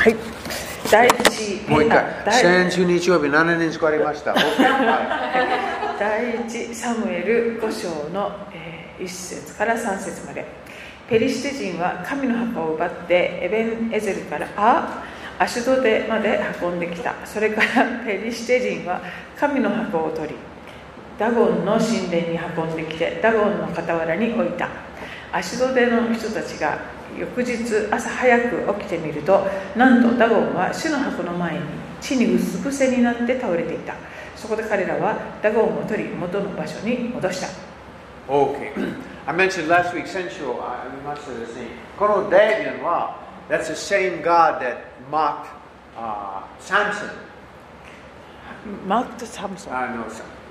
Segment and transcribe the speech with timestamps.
[0.00, 0.16] はい。
[0.90, 4.32] 第一、もう一回先週日曜日7年使われました？
[4.32, 4.42] はい
[6.00, 10.46] 第一サムエル5章の、えー、1節から3節まで。
[11.10, 15.04] ペリシテ人は神の墓を奪ってエベンエゼルからあ
[15.38, 17.14] アシュドデまで運んできた。
[17.26, 19.02] それから ペリシテ人は
[19.38, 20.34] 神の墓を取り、
[21.18, 24.66] ダゴンの神殿に運んできてダゴンの傍らに置いた。
[25.30, 26.78] アシュドデの人たちが
[27.18, 27.54] 翌日
[27.90, 29.46] 朝早く起きてみると
[29.76, 31.60] なんとダゴンは主の箱の前に
[32.00, 33.94] 地にうつ伏せになって倒れていた
[34.36, 37.70] そこで彼らはダゴンを取り元の場所に戻した
[38.30, 38.72] Okay.
[39.26, 41.66] I mentioned last week, 先週あ見ましたですね。
[41.98, 43.16] このダイビンは、
[43.48, 45.46] that's the same God that mocked、
[45.98, 47.10] uh, Samson.
[48.86, 50.04] マークとサムソン Uh, no,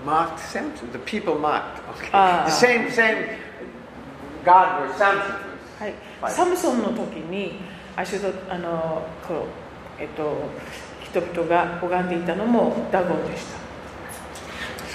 [0.05, 0.91] mocked Samson.
[0.91, 1.79] The people mocked.
[1.99, 2.09] Okay.
[2.11, 2.43] Ah.
[2.45, 3.37] the same, same
[4.43, 5.83] God where Samson was.
[5.83, 7.59] はいはいサムソンの時に
[7.95, 9.45] アシュドあのこ
[9.99, 10.49] うえっと
[11.01, 13.59] 人々が拝んでいたのもダゴンでした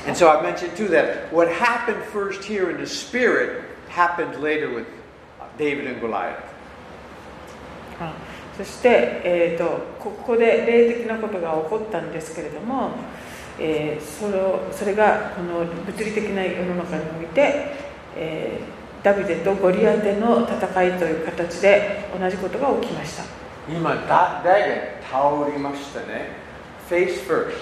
[0.06, 4.68] And so I mentioned too that what happened first here in the spirit happened later
[4.68, 4.86] with
[5.40, 6.36] uh, David and Goliath.
[7.98, 8.12] あ
[8.56, 12.90] そして、えー、とここで霊的なことが起こったんですけれども、
[13.58, 17.72] えーそれをそれがこの物理的な世の中において、
[18.14, 23.24] えーダビデとゴリアテの戦いという形で同じことが起きました
[23.68, 26.30] 今、だダイが倒れましたね。
[26.88, 27.52] Face first.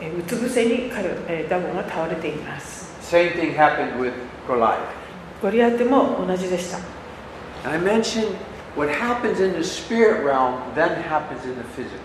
[0.00, 0.90] えーうつ伏せに
[1.48, 4.12] ダゴンが倒れています Same thing happened with
[4.46, 4.78] Goliath.
[5.42, 6.78] ゴリアテも同じでした
[7.68, 8.36] I mentioned
[8.76, 11.98] what happens in the spirit realm then happens in the physical.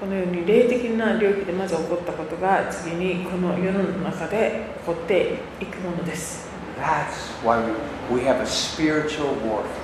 [0.00, 6.51] このように霊的な領域でまず起こったことが次にこの世の中で起こっていくものです
[6.82, 9.82] That's why we, we have a spiritual warfare.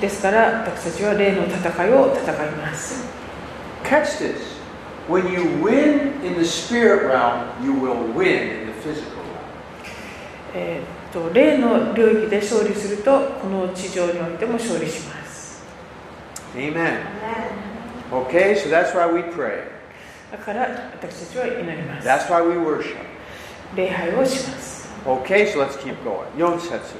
[0.00, 3.04] ですから私たちは霊の戦いを戦います
[3.84, 4.58] Catch this.
[5.08, 9.38] When you win in the spirit realm, you will win in the physical realm.
[10.54, 15.62] えー、と霊の領域で勝利するとこの地上においても勝利します
[16.54, 17.00] Amen.
[18.10, 19.62] Okay, so that's why we pray.
[20.32, 20.62] だから
[20.92, 22.96] 私たちは祈ります That's why we worship.
[23.76, 24.77] 礼拝をします
[25.08, 26.28] Okay, so let's keep going.
[26.36, 26.96] 4節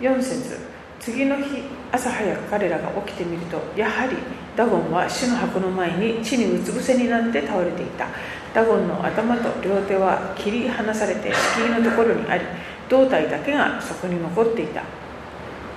[0.00, 0.60] 4節
[1.00, 4.16] 次の日朝早く彼らが起きてみるとやはり
[4.56, 8.06] ダゴンは主の箱の前に地にうつ伏せになって倒れていた
[8.54, 12.44] ダゴンの頭と両手は切り離されて敷居のところにあり
[12.88, 14.84] 胴体だけがそこに残っていた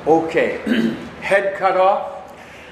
[0.06, 0.64] Okay,
[1.22, 2.22] head cut off.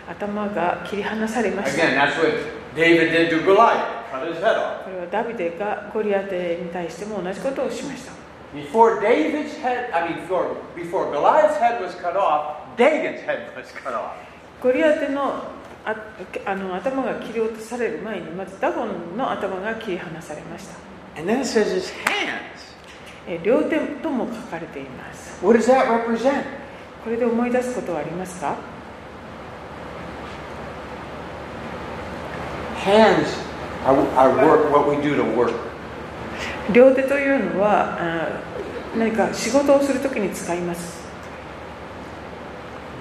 [0.07, 2.29] 頭が切り離されました Again, that's what
[2.75, 4.09] David did to Goliath.
[4.11, 4.83] Cut his head off.
[4.83, 8.18] これはダビデがゴリアテに対しても同じことをしました
[8.53, 13.71] Before David's head, I mean, before, before Goliath's head was cut off, David's head was
[13.71, 14.15] cut off.
[14.61, 15.43] ゴリアテの
[15.85, 15.95] あ
[16.45, 20.75] あの頭が切り落とされる前にまずダゴンの頭が切り離されました
[21.19, 22.39] And then it says his hands.
[23.27, 26.43] えー両手とも書かれています What does that represent?
[27.03, 28.57] これで思い出すことはありますか
[32.83, 33.25] Hands
[33.85, 35.53] are, are work, what we do to work.
[36.73, 38.29] 両手というのは
[38.97, 40.99] 何か仕事をするときに使います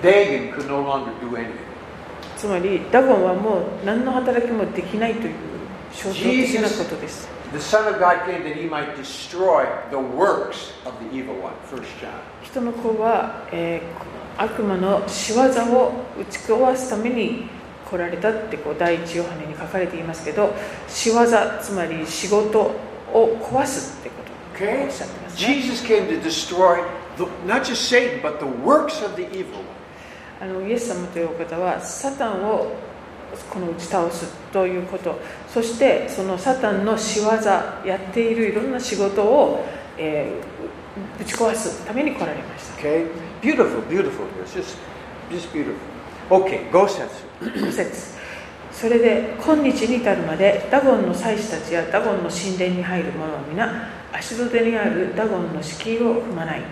[0.02, 1.50] Dagon could no longer do anything.
[2.36, 5.34] つまりダゴンはもう何の働きもできないという
[5.92, 11.54] 象徴的なことです The Son of God came that he might destroy the works of the evil one.
[11.68, 12.10] First John.
[12.42, 17.46] 人の子は、えー悪魔の仕業を打ち壊すために
[17.90, 20.54] 来られたってこう第一ヨハネに書かれていますけど
[20.86, 21.26] 仕業
[21.60, 22.70] つまり仕事
[23.14, 24.84] を壊すってことを?
[24.84, 26.82] おっしゃってますね Jesus came to destroy
[27.16, 29.64] the, not just Satan, but the works of the evil one.
[30.40, 32.72] あのイエス様というお方はサタンを
[33.50, 37.26] この打ち倒すということそしてそのサタンの仕業
[37.84, 39.64] やっているいろんな仕事を、
[39.96, 40.58] えー
[41.20, 43.06] 打ち壊すために来られました Okay?
[43.40, 44.26] Beautiful, beautiful.
[44.42, 44.76] It's just,
[45.30, 45.76] just beautiful.
[46.28, 47.08] Okay, go sense.
[47.40, 48.17] 5節
[48.80, 56.62] それで今日に至るまでダゴンの祭司たちやダゴンの神殿に入る者は皆足土手にあるダゴンの敷居を踏まない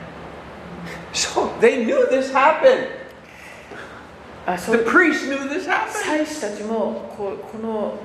[1.13, 2.91] So they knew this happened.
[4.47, 5.89] あそ The う priests knew this happened.
[6.05, 7.99] 祭司たちもこうこの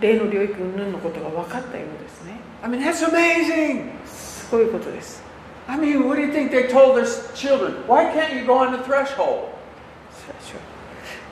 [0.00, 3.90] 霊の領域云々のことが分かったようですね I mean, that's amazing.
[4.06, 5.24] すごいことです
[5.66, 7.04] I mean, what do you think they told their
[7.34, 7.84] children?
[7.88, 9.48] Why can't you go on the threshold?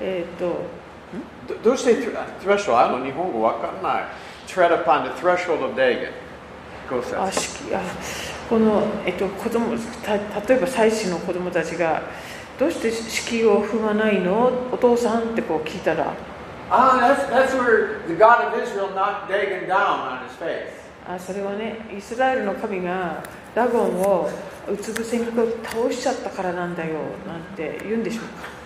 [0.00, 0.77] えっ、と
[1.62, 4.04] どうしてあの日本語わかんない。
[4.46, 4.84] tread。
[8.48, 10.22] この、えっと、子供た例
[10.56, 12.02] えば妻子の子供たちが、
[12.58, 14.50] どうして式を踏まないの？
[14.72, 16.14] お父さんってこう聞いたら。
[21.06, 23.22] あそれはね、イスラエルの神が
[23.54, 24.30] ラゴンを
[24.70, 25.24] うつ伏せに
[25.62, 28.57] 倒しちゃったからなんだよなんて言うんでしょうか。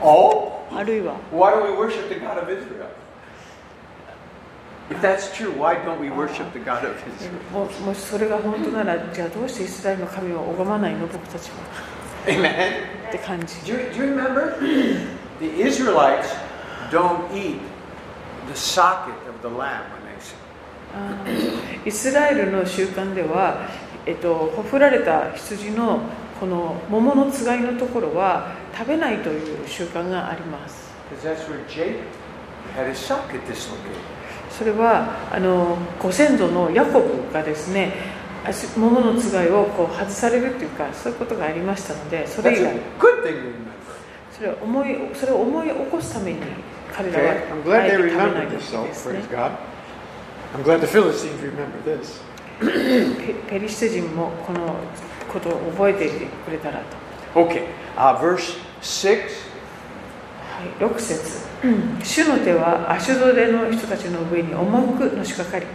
[0.00, 2.88] かあるいは Why don't we worship the God of Israel?
[4.88, 7.32] If that's true, why don't we worship the God of Israel?
[7.52, 11.56] ももしそれが本当ならじゃあどうしてイスラエルの神を拝まないの僕たちは
[12.26, 13.08] Amen.
[13.08, 14.58] って感じ Do you, do you remember?
[15.40, 16.34] the Israelites
[16.90, 17.60] don't eat
[18.48, 20.38] the socket of the lamb when they sin.
[21.84, 23.68] イスラエルの習慣では、
[24.06, 26.00] えっと、ほふられた羊の
[26.40, 30.86] この桃のつがいのところは食べないという習慣があります。
[34.50, 37.92] それはあのご先祖のヤコブがですね
[38.76, 42.76] 桃のつがいをこう外されるというかそういうことがありましたのでそれ以来。
[44.32, 46.38] それ,を思いそれを思い起こすために
[46.94, 49.20] 彼らは食べないですね。
[50.54, 50.80] I'm glad
[53.50, 54.74] ペリシテ人もこの
[55.32, 57.06] ことを覚えていてくれたらと。
[57.40, 59.46] Okay, uh, verse 6.
[60.56, 61.44] はい、6節
[62.02, 65.66] 主の手はアシュドデの人たちの上に重くのしかかり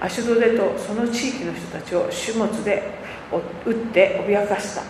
[0.00, 2.94] アシュドデとその地域の人たちを種物で
[3.66, 4.82] 撃って脅かした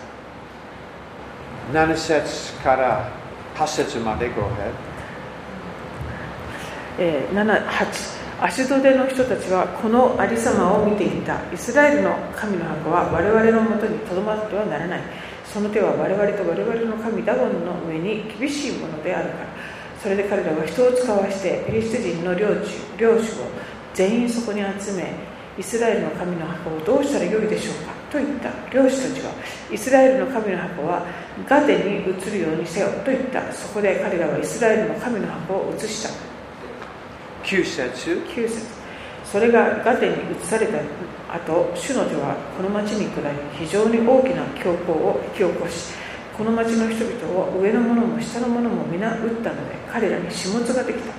[1.73, 3.11] 7節から
[3.55, 4.71] 8節まで Go ahead.
[6.97, 11.37] えー7 8アシュドの人たちはこのありさまを見ていた。
[11.53, 15.01] イスラエルの神の箱は我々のもとにとどまってはならない。
[15.45, 19.47] その手は我々と我々の神ダゴンの上に厳しいものであるから。
[20.01, 23.45] それで彼らは人を使わしてペリシテ人の領主領主を
[23.93, 25.13] 全員そこに集め
[25.59, 27.93] イスラエルの神の箱をどうしたらよいでしょうか？
[28.09, 28.49] と言った。
[28.73, 29.31] 領主たちは
[29.71, 31.05] イスラエルの神の箱は
[31.47, 32.89] ガテに移るようにせよ。
[33.05, 33.53] と言った。
[33.53, 36.30] そこで彼らはイスラエルの神の箱を移した。
[37.43, 38.81] 9節9節。
[39.23, 40.79] それがガテに移された
[41.33, 45.93] 後主の手はこの町に下り非常に大きな恐慌を引き起こし
[46.37, 51.13] この町の人々を上の者も下の者も皆撃ったので彼らに始末ができた。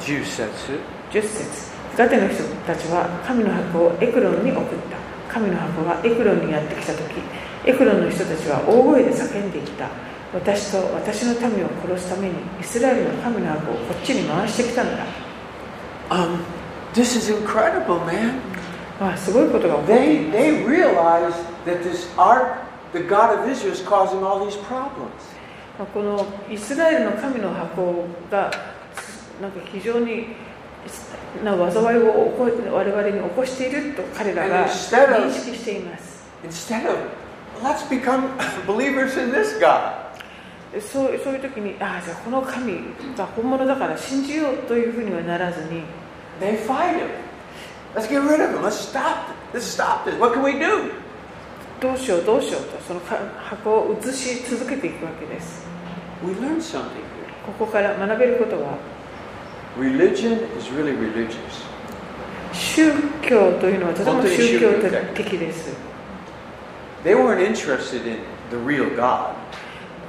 [0.00, 0.78] 10節
[1.10, 1.74] 10節。
[1.96, 5.14] ガテの人たちは神の箱をエクロンに送った。
[5.34, 7.02] 神の箱がエクロンにやってきた時
[7.66, 9.90] エクロンの人たちは大声で叫んでいった
[10.34, 15.06] 私と私の民を殺すためにイスラエルの神の箱をこっちに回してきたのだ。
[16.10, 16.40] Um,
[19.00, 20.38] まあ、すごいことが起きています。
[25.92, 28.50] このイスラエルの神の箱が
[29.40, 30.26] なんか非常に
[31.42, 32.48] な災いを起こ
[32.94, 36.24] われに起こしていると彼らが認識しています。
[40.80, 42.78] そうそういう時にああじゃあこの神
[43.16, 45.82] が本物だから信じようというふうにはならずに
[46.40, 47.08] They fight him.
[47.94, 48.62] Let's get rid of him.
[48.62, 49.28] Let's stop.
[49.52, 50.18] Let's stop this.
[50.18, 50.92] What can we do?
[51.80, 55.66] どうしようどうしようとそのか箱を移し続けていくわけです
[56.24, 56.86] We learn something here.
[57.46, 58.78] ここから学べることは
[59.78, 61.36] Religion is really religious.
[62.52, 62.92] 宗
[63.22, 64.70] 教というのはとても宗教
[65.14, 65.74] 的です
[67.04, 69.34] They weren't interested in the real God.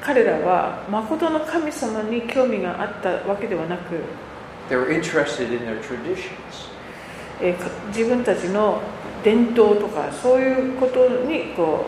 [0.05, 3.95] 彼らは誠の神様に興味があったわけではなく
[4.69, 6.69] They were interested in their traditions.
[7.87, 8.81] 自分たちの
[9.23, 11.85] 伝統とかそういうことにこ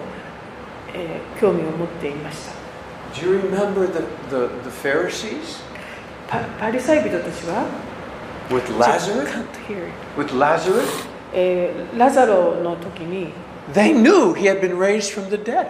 [0.93, 2.51] う、えー興味を持っていました
[3.13, 3.99] Do you remember the,
[4.29, 5.61] the, the Pharisees
[6.27, 7.65] パパリサイ人たちは
[8.49, 9.27] with Lazarus?
[10.17, 11.07] With Lazarus?
[11.33, 13.31] えーラザロの時に
[13.73, 15.67] They knew he had been raised from the dead.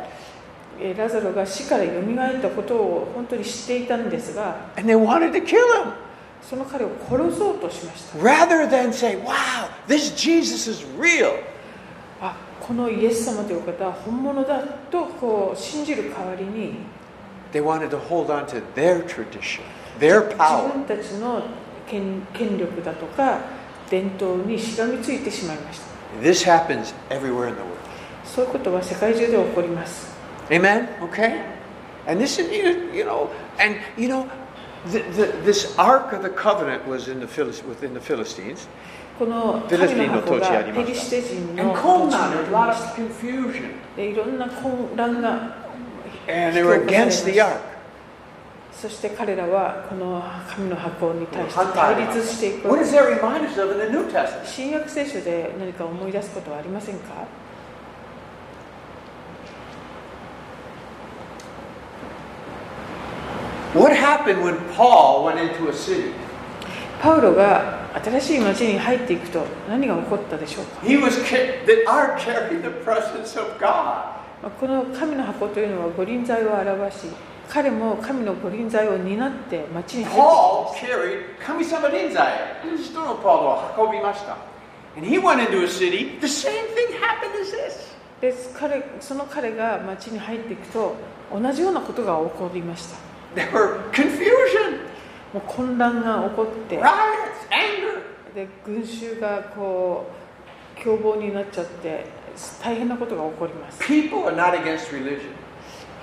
[0.95, 4.55] ラザロが死からよみがったことを本当に知っていたんですが、
[6.41, 8.19] その彼を殺そうとしました。
[8.19, 11.33] Rather than say, wow, this Jesus is real!
[12.59, 16.73] このイエス様という方は本物だと信じる代わりに、
[17.53, 17.79] 自分
[20.85, 21.43] たちの
[21.87, 22.21] 権,
[22.57, 23.39] 力だとか
[23.89, 25.85] 伝統にしがみついてしまいました。
[28.25, 30.16] そういうことは世界中で起こります。
[30.50, 30.88] Amen?
[31.02, 31.42] Okay?
[32.06, 34.28] And this is, you you know, and you know,
[34.86, 38.66] the, the, this Ark of the Covenant was in the Philis- within the Philistines.
[39.18, 43.02] このフィリス神の箱ピンの土地あがりましたペリシテ人 And の Kol 土地 now, に there's あ a り lot ま of した
[43.02, 43.70] confusion.
[43.96, 45.30] でいろんな混乱が
[46.28, 47.60] And they were against the Ark.
[48.72, 54.44] そして彼らはこの神の箱に対して対立していく What does that remind us of in the New Testament?
[54.46, 57.26] 新約聖書で何か思い出すことはありませんか
[63.73, 66.11] What happened when Paul went into a city?
[67.01, 74.17] パウロが新しい町に入っていくと何が起こったでしょうか He was ca- that are carrying the presence of God.
[74.41, 77.07] まあこの神の箱というのは五輪在を表し
[77.49, 82.33] 彼も神の五輪在を担って町に入っていき Paul carried 神様臨在。
[82.77, 84.37] 使徒のパウロは運びました。
[84.97, 86.17] And he went into a city.
[86.19, 87.87] The same thing happened as this.
[88.21, 90.95] で彼その彼が町に入っていくと
[91.31, 92.97] 同じようなことが起こりました
[93.35, 93.77] There were
[94.69, 94.79] ン
[95.33, 96.77] もう混乱が起こって、
[98.33, 100.09] で群衆がこ
[100.77, 102.05] う凶暴になっちゃって
[102.63, 103.83] 大変なことが起こります。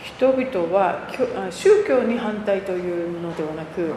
[0.03, 1.09] 人々は
[1.51, 3.95] 宗教に反対というのではなく、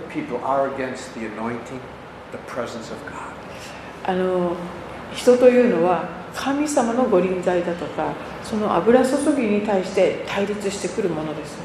[5.13, 11.57] 人というのは神様のご臨在だとか、その油注ぎに対して対立してくるものです。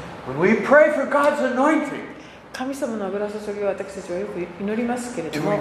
[2.53, 5.57] 神様の油注ぎを私たちはよく祈りますけれども、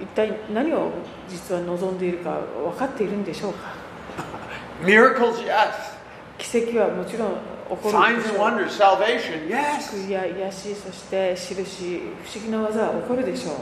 [0.00, 0.90] 一体何を
[1.28, 3.72] 実は望んでいるか分かっているんでしょうか？
[6.38, 7.28] 奇跡はもちろん
[7.70, 8.38] 起こるでしょう。
[9.80, 11.58] 救いや癒しそしてし不
[12.38, 13.54] 思議な技は起こるでしょう。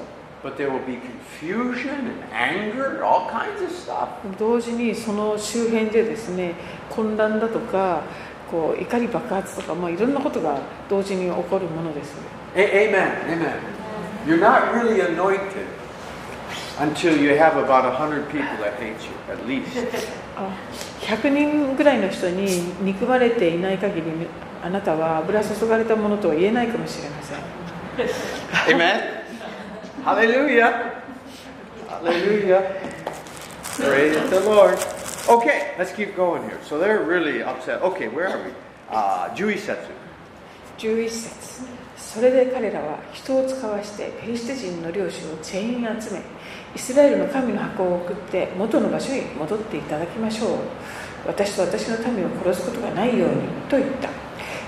[4.38, 6.54] 同時にその周辺でですね
[6.88, 8.00] 混乱だとか
[8.50, 12.14] こう怒り爆発とか、まあ、いろんなことが同時に起こるものです
[12.56, 13.52] A- amen, amen.
[14.26, 15.66] You're not really anointed
[16.78, 19.86] until you have about 100 people that hate you, at least.
[20.36, 20.50] あ
[21.00, 22.46] 100人ぐらいの人に
[22.82, 24.02] 憎まれていない限り
[24.62, 27.38] あなたは油注がれたものとは言えないかもしれません
[28.74, 29.00] Amen.
[30.04, 31.02] Hallelujah.
[31.88, 32.62] Hallelujah.
[33.76, 34.99] Praise the Lord.
[35.30, 36.58] Okay, let's keep going here.
[36.64, 37.80] So they're really upset.
[37.82, 38.50] Okay, where are we?
[38.90, 39.94] Uh, Juisetsu.
[40.76, 41.62] 11節
[41.96, 46.22] それで彼らは人を使わしてペリシテ人の領主を全員集め
[46.74, 50.58] イスラエルの神の箱を送って元の場所に戻っていただきましょう
[51.26, 54.08] 私と私の民を殺すことがないようにと言った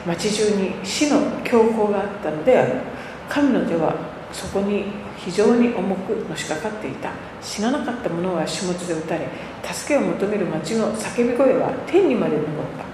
[0.07, 2.81] 町中に死の強行があったのである
[3.29, 4.87] 神の手はそこに
[5.17, 9.29] 非常に重くのしかかっていた死ななかった者は種物で撃たれ
[9.63, 12.45] 助けを求める町の叫び声は天にまで上っ
[12.79, 12.93] た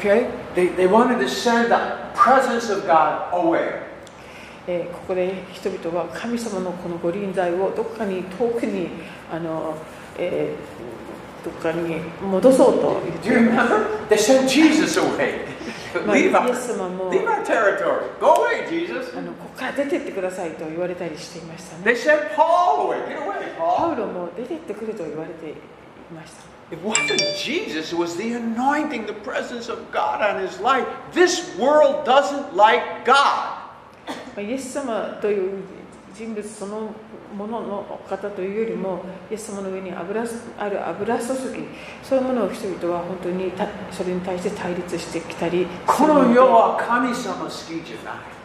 [0.00, 0.30] Okay?
[0.54, 1.76] They, they wanted to send the
[2.14, 3.82] presence of God away.
[4.66, 8.88] えーここで人々は神様のこのご臨在をどこかに遠くに
[9.30, 9.76] あの、
[10.18, 11.00] えー
[11.44, 14.08] どこかに戻そうと言っ Do てます remember?
[14.08, 15.50] They sent Jesus away.
[16.06, 18.02] まあ、leave, イエス様も leave our territory.
[18.20, 19.16] Go away, Jesus.
[19.18, 23.08] あのここから出てってくださいと言われたりしていましたね They sent Paul away.
[23.08, 23.92] Get away, パ Paul.
[23.94, 25.54] ウロも出てってくれと言われてい
[26.14, 30.86] ました It wasn't Jesus, it was the anointing, the presence of God on his life.
[31.12, 33.58] This world doesn't like God.
[34.36, 35.62] まあイエス様という
[36.14, 36.90] 人物その
[37.36, 40.24] ものの方というよりもイエス様の上に油
[40.58, 41.30] ある油注ぎ
[42.02, 48.40] そういうものを人々は本当にたそれに対して対立してきたりこの世は神様好きじゃない。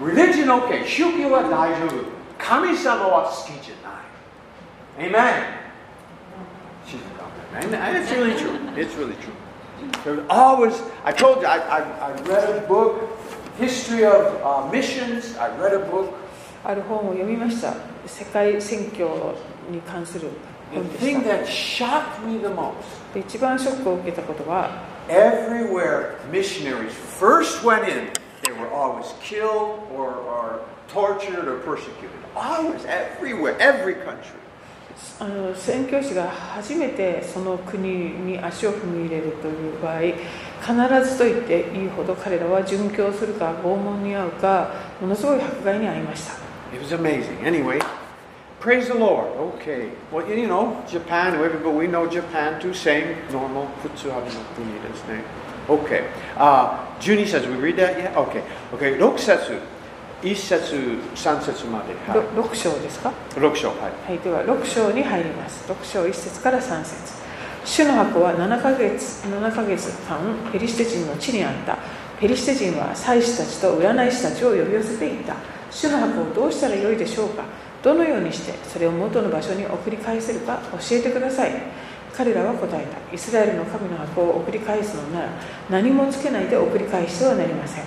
[0.00, 2.04] Religion OK 宗教は大丈夫。
[2.38, 5.10] 神様は好きじゃない。
[5.10, 5.58] Amen.
[7.54, 8.58] And it's really true.
[8.76, 9.32] It's really true.
[10.04, 13.18] There's always, I told you, I, I, I read a book,
[13.58, 15.36] History of uh, Missions.
[15.36, 16.14] I read a book.
[16.64, 17.74] ある本を読みました。
[18.06, 19.06] 世界選挙
[19.70, 20.28] に関する
[20.72, 21.04] 本ですた。
[23.14, 24.70] で一番ショックを受けたことは、
[35.20, 40.00] あの宣教師が初めてその国に足を踏み入れるという場合、
[40.60, 46.47] 必ずと言っていいほど彼らは殉教するか拷問に遭うか、ものすごい迫害に遭いました。
[46.72, 47.38] It was amazing.
[47.44, 47.80] Anyway,
[48.60, 49.28] praise the Lord.
[49.54, 49.90] Okay.
[50.12, 52.74] Well, you know, Japan, everybody, we know Japan too.
[52.74, 53.70] Same, normal.
[53.82, 55.24] Futsu haru no kuni desu ne.
[55.68, 56.10] Okay.
[56.36, 58.16] Uh, 12節, we read that yet?
[58.16, 58.42] Okay.
[58.72, 59.60] Okay, 6節。
[60.22, 61.94] 1節、3節まで。
[62.10, 62.20] はい。
[62.34, 63.68] 6章ですか6章。
[63.68, 63.78] はい。
[64.06, 67.28] はい、では6章に入ります6章1節から3節
[67.64, 70.18] 主の箱は7ヶ月 ,7 ヶ月間
[70.50, 71.78] ペリシテ人の地にあった
[72.18, 75.36] ペリシテ人は祭司たちと占い師たちを呼び寄せていった
[75.78, 77.44] 主の箱をどうしたらよいでしょうか？
[77.84, 80.60] どのようにしてそれを元の場所に送り返せるか？
[80.72, 81.52] 教えてください。
[82.12, 83.14] 彼らは答えた。
[83.14, 85.28] イスラエルの神の箱を送り返すのなら
[85.70, 87.84] 何もつけないで送り返してはなりません。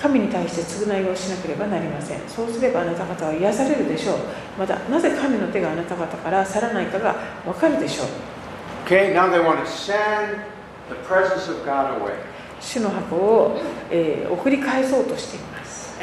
[0.00, 2.20] 神に対して償いをしなければなりません。
[2.28, 4.16] そうすればあなた方は癒されるでしょう。
[4.56, 8.06] またなぜ神の手があなた方から去らないかがわかるでしょう。
[8.86, 10.38] Okay, now they want to send
[10.88, 12.14] the presence of God away.
[12.60, 15.51] 主の箱を、えー送り返そうとしています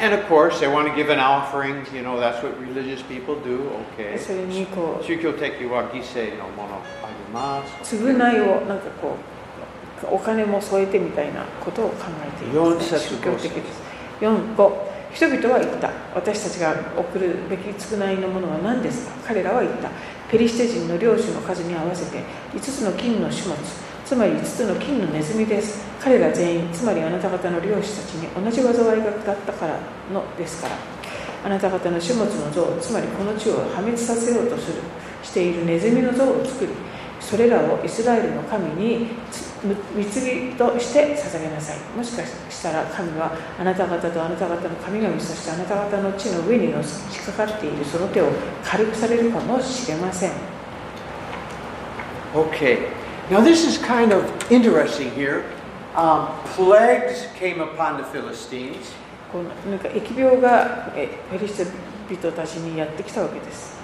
[0.02, 1.84] And of course, they want to give an offering.
[1.92, 3.58] You know, that's what religious people do.
[3.98, 4.18] で Okay.
[4.18, 7.96] それにこう宗教的は犠牲のものあります。
[7.96, 9.16] 償いをなんかこ
[10.12, 13.82] うお金も添えてみたいなことを考えている、四節宗教的です
[14.22, 14.72] 4 5
[15.12, 19.28] 人々は言った私たちが送るべき償いのものは何ですか？
[19.28, 19.90] 彼らは言った
[20.30, 23.56] ペリシテ人の領主の数に合わせて5つの金の種物
[24.06, 29.78] つまり5つの金のネズミです彼ら全員つまりあなた方の領主たちに同じ災いが下ったから
[30.12, 30.76] のですから
[31.44, 34.80] あなた方の種物の像つまりこの地を破滅させようとする
[35.22, 36.72] しているネズミの像を作り
[37.20, 39.50] それらをイスラエルの神につ
[39.94, 48.28] 貢ぎとして捧げなさいもしかしたら神はあなた方とあなた方の神々そしてあなた方の地の上にのしかかっているその手を
[48.64, 50.32] 軽くされるかもしれません
[52.32, 52.92] Okay.
[53.28, 55.44] Now, this is kind of interesting here.
[55.96, 58.94] Um, plagues came upon the Philistines.
[59.32, 61.64] このなんか疫病がえフェリシ
[62.08, 63.78] 人たちにやってきたわけです。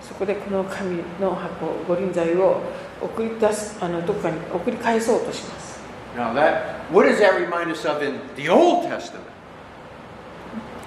[0.00, 2.60] そこでこの神の箱、五輪剤を
[3.00, 5.80] 送り出すあのどこかに送り返そうとします。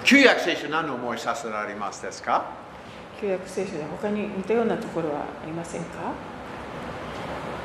[0.04, 2.46] 旧約聖書何の思いさせられますですか
[3.20, 6.12] 旧約聖書で他に似たようなところはありませんか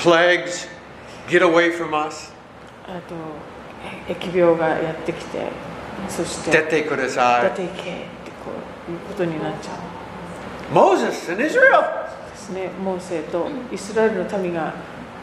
[0.01, 0.67] Plagues,
[1.29, 2.31] get away from us.
[2.87, 3.15] あと
[4.09, 5.47] え疫病がやってきて
[6.09, 7.49] そして出てください。
[7.49, 7.87] 出ていけって
[8.43, 8.51] こ
[8.89, 12.07] ういうことになっちゃう Moses and Israel.
[12.31, 14.73] ですねモーセとイスラエルの民が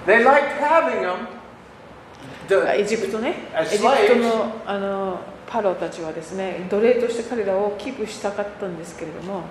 [0.06, 1.26] They liked having them.
[2.76, 9.42] エ The, ジプトね As エジプトのあのパロたちはですね、奴隷として彼らをキープしたかったんですけれども、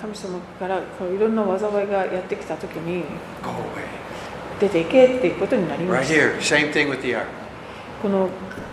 [0.00, 3.04] 神様からこういろんな災いがやってきたときに、
[4.58, 6.12] 出ていけっていうことになります。
[8.02, 8.28] この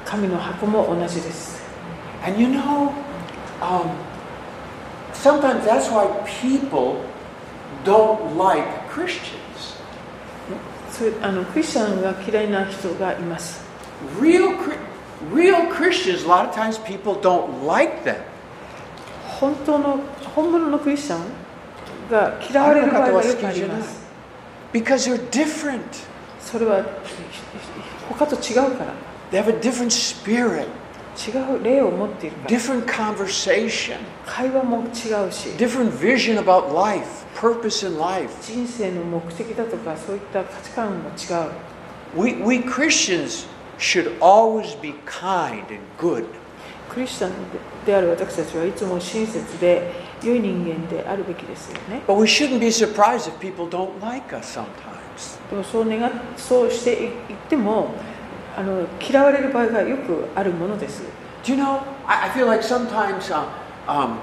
[0.06, 1.62] 神の箱も同じです。
[2.26, 2.48] And you
[9.08, 9.20] シ
[11.46, 13.63] クリスチャンが嫌いな人がいます。
[14.21, 14.79] Real, Chri-
[15.33, 18.17] real Christians, a lot of times people don't like them.
[19.41, 19.99] 本当の
[20.35, 21.21] 本物のクリスチャン
[22.11, 24.07] が嫌われる場合がよくあります
[24.73, 25.81] Because they're different.
[26.41, 26.85] それは
[28.09, 28.93] 他と違うから
[29.31, 30.67] They have a different spirit,
[31.17, 38.31] 違う霊を持っているから different conversation, 会話も違うし different vision about life, purpose in life.
[38.43, 41.51] 人生の目的だとかそういった価値観も違う
[42.17, 43.47] We, we Christians
[43.83, 46.25] should always be kind and good.
[46.89, 47.33] クリスチャン
[47.85, 49.93] である私たちはいつも親切で
[50.23, 55.39] 良い人間であるべきですよね But we shouldn't be surprised if people don't like us sometimes.
[55.51, 57.11] でもそう願っそうしていっ
[57.49, 57.91] ても
[58.57, 61.03] あの嫌われる場合がよくあるものです
[61.45, 63.47] Do you know, I, I feel like sometimes um,
[63.87, 64.19] um,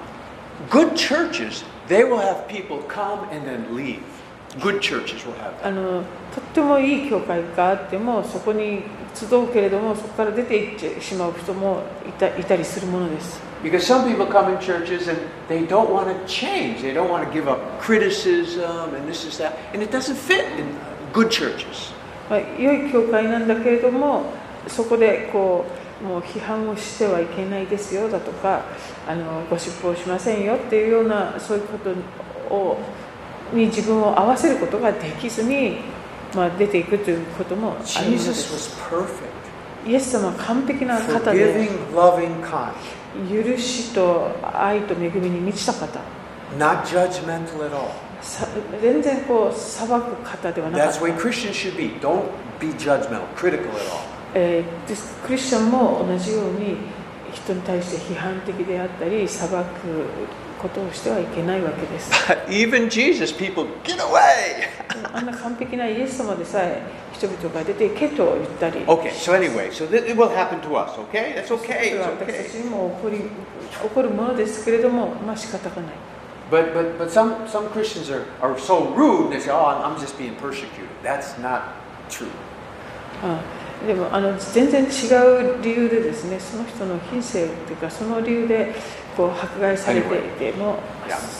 [0.70, 4.02] good churches, they will have people come and then leave.
[4.62, 5.68] Good churches will have that.
[5.68, 8.84] あのとってもいい教会があってもそこに
[9.15, 16.81] 集うけれどもそこから出ていってしまう人もいたいたりするものです Because some people come in churches and they don't want to change.
[16.81, 19.53] They don't want to give up criticism and this is that.
[19.75, 20.67] And it doesn't fit in
[21.13, 21.93] good churches.
[22.31, 24.33] まあ、良い教会なんだけれども
[24.69, 25.67] そこでこ
[26.01, 28.63] うもう批判をしてはいけないですよだとか
[29.07, 31.91] あのゴシップをしませんよっていうようなそういうこと
[32.55, 32.79] を
[33.53, 35.79] に自分を合わせることができずに、
[36.35, 38.77] まあ、出ていくということもあるのです。
[39.87, 41.69] イエス様は完璧な方で
[43.29, 46.01] 許しと愛と恵みに満ちた方。
[48.83, 50.89] 全然こう裁く方ではなくて。
[55.27, 56.77] クリスチャンも同じように
[57.33, 59.55] 人に対して批判的であったり、裁く。
[60.61, 62.11] ことをしてはいけないわけです
[62.49, 64.69] even Jesus, people, get away!
[65.13, 71.35] あんな完璧なイエス様でさえ人々が出ていけと言ったり Okay, so anyway, so th- it will happen to us, okay?
[71.35, 72.51] That's そ okay, it's 私た okay.
[72.51, 75.93] ちにも起こり起こるものですけれどもまあ仕方がない
[76.51, 80.01] But, but, but some, some Christians are, are so rude, they say, oh, I'm, I'm
[80.01, 80.89] just being persecuted.
[81.01, 81.63] That's not
[82.09, 82.27] true.
[83.23, 83.41] あ
[83.87, 84.87] でもあの全然違
[85.57, 88.75] う理由でですねその人の品性というかその理由で
[89.17, 90.79] こう迫害されていても、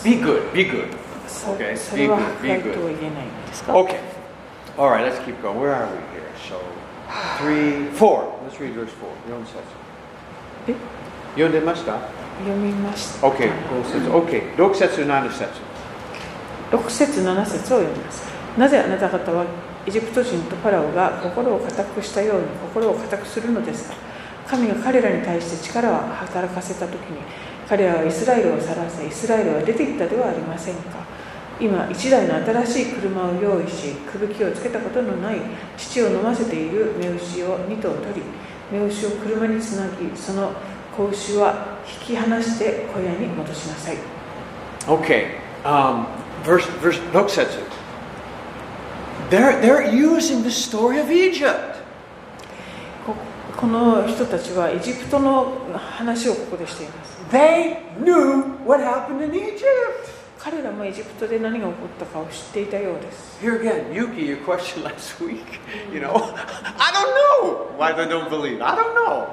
[0.03, 0.85] ビッグ、ビッグ、
[1.27, 1.57] そ
[1.95, 3.97] れは迫害とは言えないんですか ?Okay,
[4.77, 5.59] alright, let's keep going.
[5.59, 5.87] Where
[11.35, 11.99] 読んでました
[12.45, 13.27] 読んました読みました。
[13.27, 14.09] Okay, 5節。
[14.09, 15.45] Okay, 6節、7節。
[16.71, 18.23] 6節、7節を読みます。
[18.57, 19.45] なぜあなた方は
[19.85, 23.95] エジプト人とファラオが心を固くしたように心を固くするのですか？
[24.47, 27.21] 神が彼らに対して力を働かせたときに、
[27.71, 31.07] 彼らはイスラエルを去らせイスラエルは出て行ったではありませんか。
[31.57, 35.37] 今一台の新しい車を用意しくぶきをつけたことのない
[35.77, 38.23] 父を飲ませている目牛を2頭取り
[38.69, 40.51] 目牛を車につなぎその
[40.97, 43.97] 子牛は引き離して小屋に戻しなさい。
[44.87, 46.07] Okay, um,
[46.43, 47.47] verse, verse 6節
[49.29, 51.77] They're, they're using the story of Egypt.
[53.07, 53.15] こ
[53.55, 60.09] この人たちはエジプトの話をここでしています They knew what happened in Egypt.
[60.37, 65.59] 彼らもエジプトで何が起こったかを知っていたようです Here again, Yuki, your question last week.
[65.93, 68.61] You know, I don't know why they don't believe.
[68.61, 69.27] I don't know.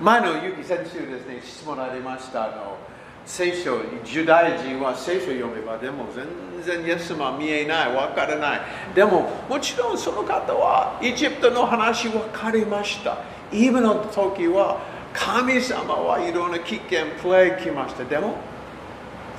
[0.00, 2.44] 前のユキ先週ですね、質問ありました。
[2.44, 2.76] あの
[3.24, 8.60] 聖書、ユダヤ人は聖書を読めば、でも全然イエス様は見えない、わからない。
[8.94, 13.18] でも、もちろんその方はエジプトの話分かりました。
[13.50, 14.78] 今の時は、
[15.14, 18.04] 神様はいろんな危険、プレイ来ました。
[18.04, 18.34] でも、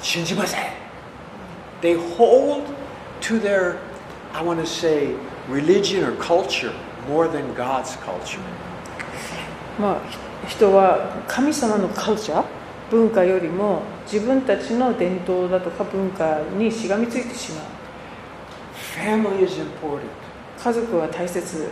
[0.02, 0.62] 信じません。
[1.82, 2.64] They hold
[3.22, 3.78] to their,
[4.34, 5.16] I want to say,
[5.50, 6.72] religion or culture
[7.08, 8.40] more than God's culture.
[9.80, 12.46] まあ人は神様のカルチャー
[12.90, 17.66] 文化よりも自分たちの伝統だとか文化にしがみついてしまう
[18.96, 20.02] Family is important.
[20.58, 21.68] 家族は大切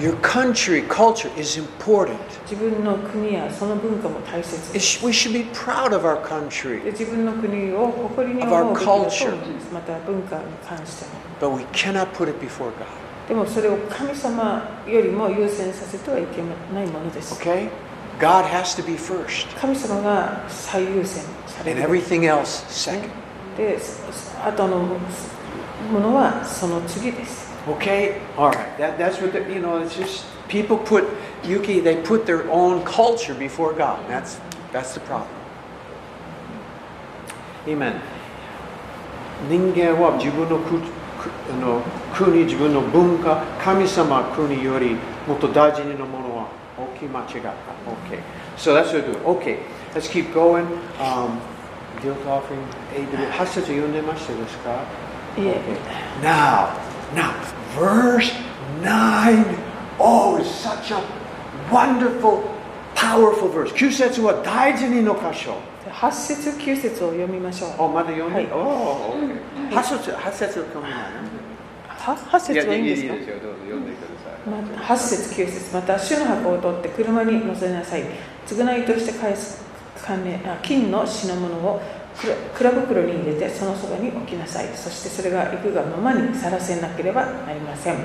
[0.00, 2.16] Your country, culture is important.
[2.50, 9.60] 自分の国やその文化も大切 It sh- we should be proud of our country, で自分の国を誇りに Of our 思うべきだと思いま culture.
[9.60, 12.86] すまた文化に関しても but we cannot put it before God.
[13.28, 16.42] でもそれを神様よりも優先させてはいけ
[16.74, 17.68] ないものです Okay?
[18.18, 23.08] God has to be first, 神様が最優先され and る everything else second.
[23.56, 23.78] で
[24.44, 24.78] 後の
[25.92, 28.20] ものはその次です Okay?
[28.36, 28.76] All right.
[28.78, 31.04] That, that's what, the, you know, it's just people put,
[31.44, 34.08] Yuki, they put their own culture before God.
[34.08, 34.40] That's,
[34.72, 35.30] that's the problem.
[37.66, 38.00] Amen.
[39.48, 41.82] 人間は自分のくくあの
[42.14, 47.52] 国、自分の文化、神様国よりもっと大事なものは大きい間違った。
[48.08, 48.20] Okay.
[48.56, 49.18] So that's what we do.
[49.24, 49.58] Okay.
[49.94, 50.66] Let's keep going.
[50.98, 51.40] Um,
[52.00, 52.60] guilt offering.
[52.94, 54.82] えー、8節読んでましたですか
[55.36, 55.60] いえ
[56.22, 56.68] Now,
[57.14, 57.32] now,
[57.75, 58.31] Verse
[58.81, 59.45] 9.
[59.99, 61.01] Oh, it's such a
[61.71, 62.43] wonderful,
[62.95, 63.71] powerful verse.
[63.73, 65.55] 9節は大事にの箇所。
[65.89, 67.83] 8節9節を読みましょう。
[67.83, 71.03] お、まだ読んで、はいおー OK 8節、8節を読みない
[71.99, 74.49] は8節はいいんですかいやいいですよ、どうぞ読んでください。
[74.49, 78.03] ま8節9節また主の箱を取って車に乗せなさい
[78.47, 79.63] 償いとして返す
[80.01, 81.81] 金あ金の品物を
[82.21, 84.67] 蔵蔵袋に入れてそのそばに置きなさい。
[84.75, 87.95] そしてそれが行くがままにさらせなければなりません。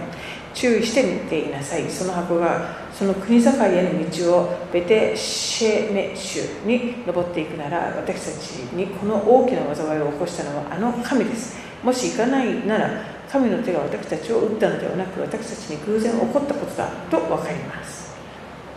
[0.54, 1.90] 注意して見ていなさい。
[1.90, 11.56] その箱がその国境への道をベテシェメシュに登っていくなら私たちにこの大きな災いを起こしたのはあの神です。
[11.82, 12.90] もし行かないなら
[13.30, 18.14] 神の手が私たちを打ったのではなく私たちに偶然起こったことだと分かります。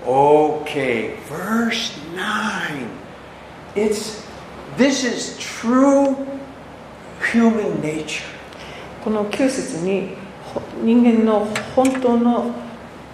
[0.04, 2.88] OK verse 9
[3.76, 4.27] It's
[4.78, 6.16] this is true
[7.32, 8.24] human nature.
[9.04, 10.16] この9節に
[10.54, 12.52] ほ人間の本当の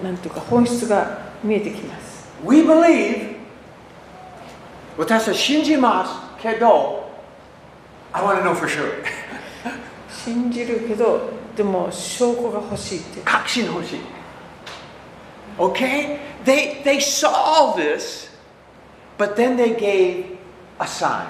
[0.01, 3.35] なんていうか本質が見えてきます We believe
[4.97, 7.09] 私は信じますけど
[8.11, 9.03] I want to know for sure
[10.09, 13.99] 信じるけどでも証拠が欲しいって確信欲しい
[15.57, 16.19] Okay?
[16.45, 18.29] They, they saw all this,
[19.17, 20.37] but then they gave
[20.79, 21.27] a sign.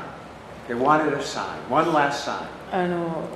[0.67, 2.47] They wanted a sign, one last sign.
[2.71, 3.27] あの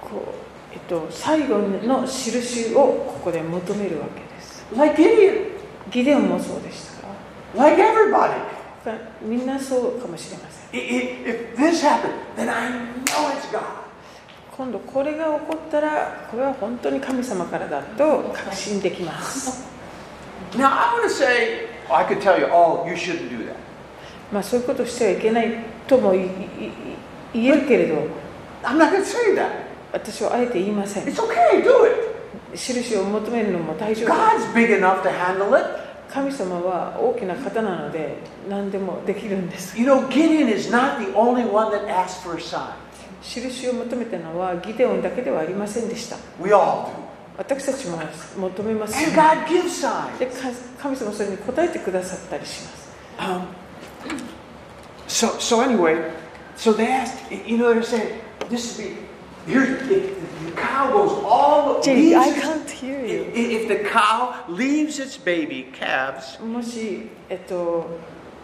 [0.00, 0.34] こ
[0.72, 5.46] う、えっと、最後の印をここで求めるわけです Like Gideon,
[5.90, 7.08] ギデオンもそうでしたか
[7.56, 8.30] ら like everybody.
[8.84, 13.62] がみんなそうかもしれません If this happened, then I know it's God.
[14.56, 19.70] 今度これが起こったらこれは本当に神様からだと確信できます
[20.54, 23.56] Now, I want to say, I could tell you, oh, you shouldn't do that.
[24.32, 25.52] まあ、そういうことしてはいけない
[25.86, 26.22] とも言
[27.34, 28.06] えるけれど、
[29.92, 31.04] 私はあえて言いません。
[32.54, 34.54] 印を求めるのも大丈夫です。
[36.12, 38.16] 神様は大きな方なので
[38.48, 39.78] 何でもできるんです。
[43.22, 46.16] 印を求めたのはギデオンだけではありませんでした。
[47.38, 47.98] 私たちも
[48.36, 49.06] 求めます、ね。
[50.18, 50.28] で
[50.78, 52.92] 神様それに答えてくださったりします。
[55.11, 56.11] so, so anyway,
[56.55, 58.97] so they asked, you know, they're saying, this would be
[59.47, 63.21] Here's if the cow goes all Jenny, leaves I its- can't hear you.
[63.33, 67.85] if, if the cow leaves its baby calves もし、えっと、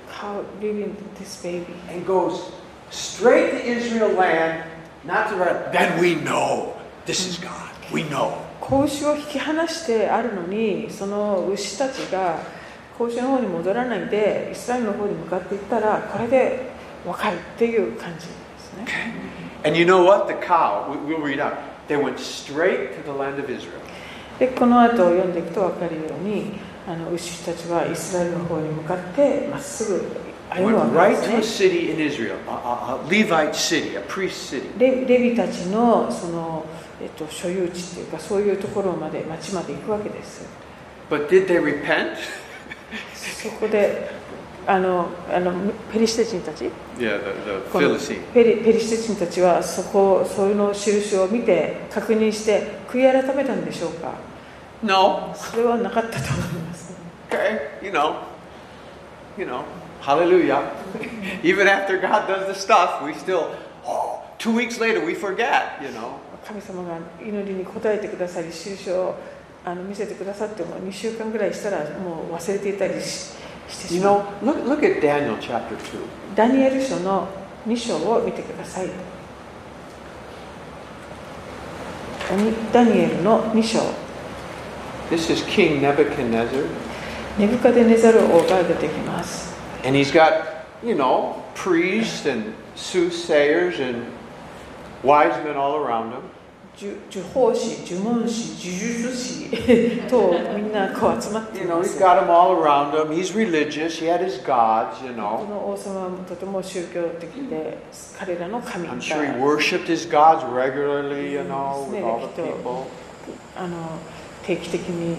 [0.10, 2.52] how living this baby and goes
[2.90, 4.64] straight to Israel land,
[5.06, 6.74] not to right, then we know
[7.06, 7.52] this is God.
[7.92, 8.38] We know.
[8.62, 12.40] 子牛を引き離してあるのにその牛たちが
[12.99, 16.71] 甲子園の方に戻らないで、イスラエルの方に向かっていったら、これで
[17.05, 18.87] 分かるっていう感じですね。
[24.41, 26.59] で、この後読んでいくと分かるように、
[26.89, 30.05] あの牛たちはイスラエルの方に向かってまっすぐ
[30.51, 31.23] 歩むわです。
[35.37, 36.65] たちの,その、
[37.01, 40.49] えっと、所有地というか、そういうところまで、町まで行くわけです。
[43.15, 44.11] そこで
[44.67, 45.53] あのあの
[45.93, 48.21] ペリシテ人たち Yeah, the, the.
[48.35, 54.13] ペリペリシテ人たちはそこそういうの印を見て確認して悔い改めたんでしょうか
[54.83, 55.33] No.
[55.35, 56.95] それはなかったと思います
[57.31, 58.23] Okay, you know,
[59.37, 59.63] you know,
[60.01, 60.63] hallelujah.
[61.43, 65.89] Even after God does the stuff, we still, oh, two weeks later we forget, you
[65.91, 66.19] know.
[66.47, 69.15] 神様が祈りに応えてくださり印を
[69.71, 73.35] あの見せてくださっても2週間ぐらいしたらもう忘れていたりし
[73.69, 76.35] してし You まう know, look, look at Daniel chapter 2.
[76.35, 77.29] ダニエル書の
[77.67, 78.89] 2章を見てください
[82.31, 83.81] ダニダニエルの2章
[85.11, 86.67] This is King Nebuchadnezzar,
[87.39, 89.55] ネブカデネザル王が出てきます
[89.85, 94.07] and he's got, you know, priests and soothsayers and
[95.05, 96.23] wise men all around him.
[96.81, 99.51] 呪呪法師、呪文師、呪術師
[100.09, 103.11] とみんなこう集まってい You ま know, す he's got them all around him.
[103.13, 103.99] He's religious.
[103.99, 105.49] He had his gods, you こ know.
[105.51, 107.79] の王様はとても宗教的で
[108.17, 112.85] 彼らの神 I'm が sure he worshipped his gods regularly, you know, with all the people.
[113.57, 113.77] あの
[114.47, 115.17] 定期的に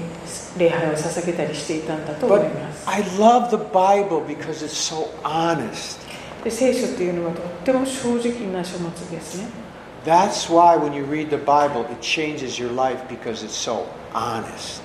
[0.57, 5.99] 礼拝を捧げたりしていたんだと思 But います I love the Bible because it's so honest.
[6.43, 9.68] で聖書っていうのはとっても正直な書物ですね
[10.04, 14.82] That's why when you read the Bible, it changes your life because it's so honest.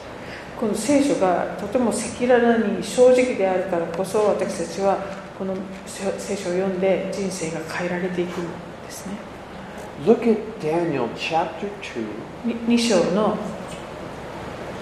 [0.59, 4.97] この聖書がとても赤裸々に正直であるからこそ私たちは
[5.37, 5.55] この
[5.85, 8.43] 聖書を読んで人生が変えられていくん
[8.83, 9.13] ですね
[10.05, 11.69] Look at Daniel chapter
[12.45, 12.67] 2.
[12.67, 13.37] 2章の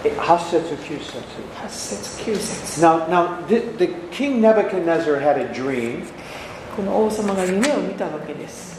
[0.04, 1.41] Hasetsu Kyusetsu.
[1.56, 6.08] 8節9節 Now, now the, the king Nebuchadnezzar had a dream,
[6.76, 8.70] この王様が夢を見たわけです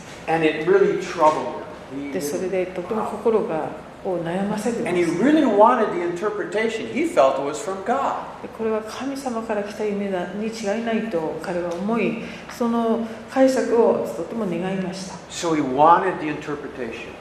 [2.11, 3.69] でそれでとても心が
[4.05, 6.87] を悩ませるん and で he す really wanted the interpretation.
[6.93, 8.15] He felt it was from God.
[8.41, 17.13] でこれは神様から来た夢だに違いないと彼は思いその解釈をとても願いました So he wanted the interpretation.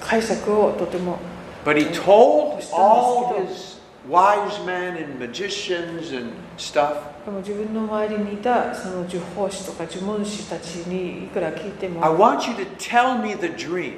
[0.00, 1.18] 解釈をとても
[1.64, 3.69] But he told all his
[4.08, 13.48] wise men and magicians and stuff, でも自分の周りにいたその呪法師とか呪文師たちにいくら聞いて I も want you to tell me the
[13.48, 13.96] dream.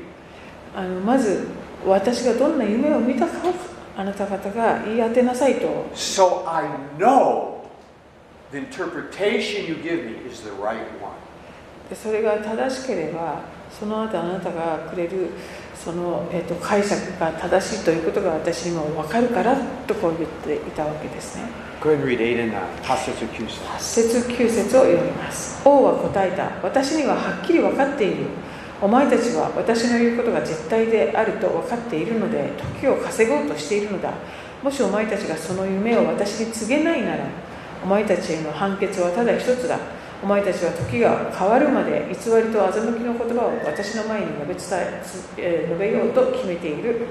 [0.74, 1.46] あのまず
[1.86, 3.52] 私がどんな夢を見たかを
[3.96, 6.64] あなた方が言い当てなさいと So I
[6.98, 7.62] know
[8.50, 11.12] the interpretation you give me is the right one.
[11.88, 15.30] でそれが正しければその後あなたがくれる
[15.84, 21.44] その、えー、と解釈が正しいということが私にも分かるからとこう言っていたわけですね。
[21.80, 22.82] Go ahead and read 8 and 9.
[22.84, 23.66] Hasetsu Kyusen.
[23.66, 25.60] 8節9節を読みます。
[25.64, 26.50] 王は答えた。
[26.62, 28.26] 私にははっきり分かっている。
[28.80, 34.12] お前たちは私の言うことが絶対であると分かっているので時を稼ごうとしているのだ。
[34.62, 37.24] もしお前たちがその夢を私に告げないなら
[37.82, 39.78] お前たちへの判決はただ一つだ
[40.22, 44.86] お前たちは時が変わるまで偽りと欺きの言葉を私の前に述べ伝
[45.36, 47.06] え述べようと決めている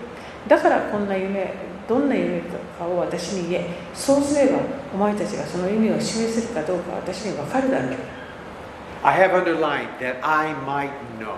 [0.47, 1.53] だからこんな夢
[1.89, 2.39] どんな夢
[2.79, 4.59] かを私に言えそうすれば
[4.93, 7.95] お前たちがその意味を示せるかどうか私に分かるだろう
[9.03, 11.35] I have underlined that I might know.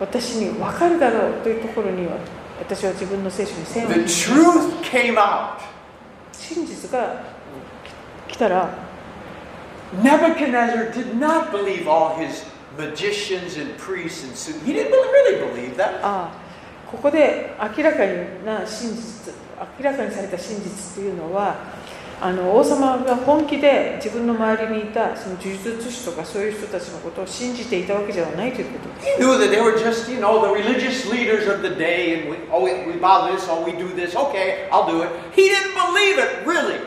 [0.00, 2.16] 私に分かるだろうというところには
[2.58, 5.58] 私は自分の聖書に線を引きました truth came out.
[6.32, 7.22] 真実が
[8.26, 8.87] 来たら
[10.01, 12.43] Nebuchadnezzar did not believe all his
[12.77, 15.99] magicians and priests and su- he didn't really believe that.
[16.01, 16.43] ああ
[16.89, 19.33] ここで明らかにな真実
[19.79, 21.55] 明らかにされた真実っていうのは
[22.21, 32.29] あの王様が本気で自分の周りにいたその呪術師とかそういう人たちのことを信じていたわけではないということです He knew that they were just, you know, the religious leaders of the day, and
[32.31, 35.09] we, oh, we, we bow this, oh, we do this, okay, I'll do it.
[35.35, 36.79] He didn't believe it, really.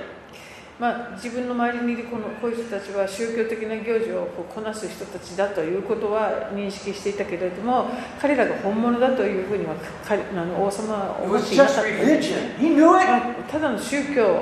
[0.81, 7.85] まあ、自分の周りにいるこのこういう人たちは宗教的な行事をこうこなす人たちだということは認識していたけれども
[8.19, 12.57] 彼らが本物だというふうには彼あの王様は It 思っ was ていなか just った religion.
[12.57, 13.51] He knew it.
[13.51, 14.41] ただの宗教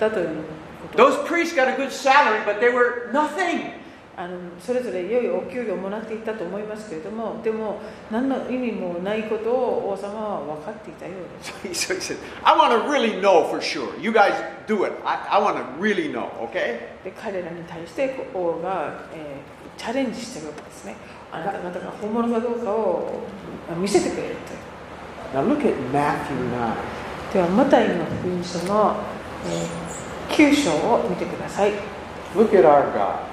[0.00, 3.79] だということ Those priests got a good salary, but they were nothing.
[4.20, 7.80] あのそれぞれ良いお給料をもらっていたと思いますけれどもでも
[8.10, 13.98] 何の意味もないことを王様は分かっていたようです So he, so he said, I want to really know for sure.
[13.98, 14.34] You guys
[14.66, 14.92] do it.
[15.06, 17.00] I, I want to really know, okay?
[17.02, 20.94] で彼らに対してこう王が、えーチャレンジしてるわけですね
[21.32, 23.20] あなた方が本物かどうかを
[23.72, 26.36] あ見せてくれるという Now look at Matthew
[27.30, 27.32] 9.
[27.32, 28.96] ではマタイの福音書の、
[29.48, 29.90] えー
[30.30, 31.72] 9章を見てください
[32.36, 33.29] Look at our God.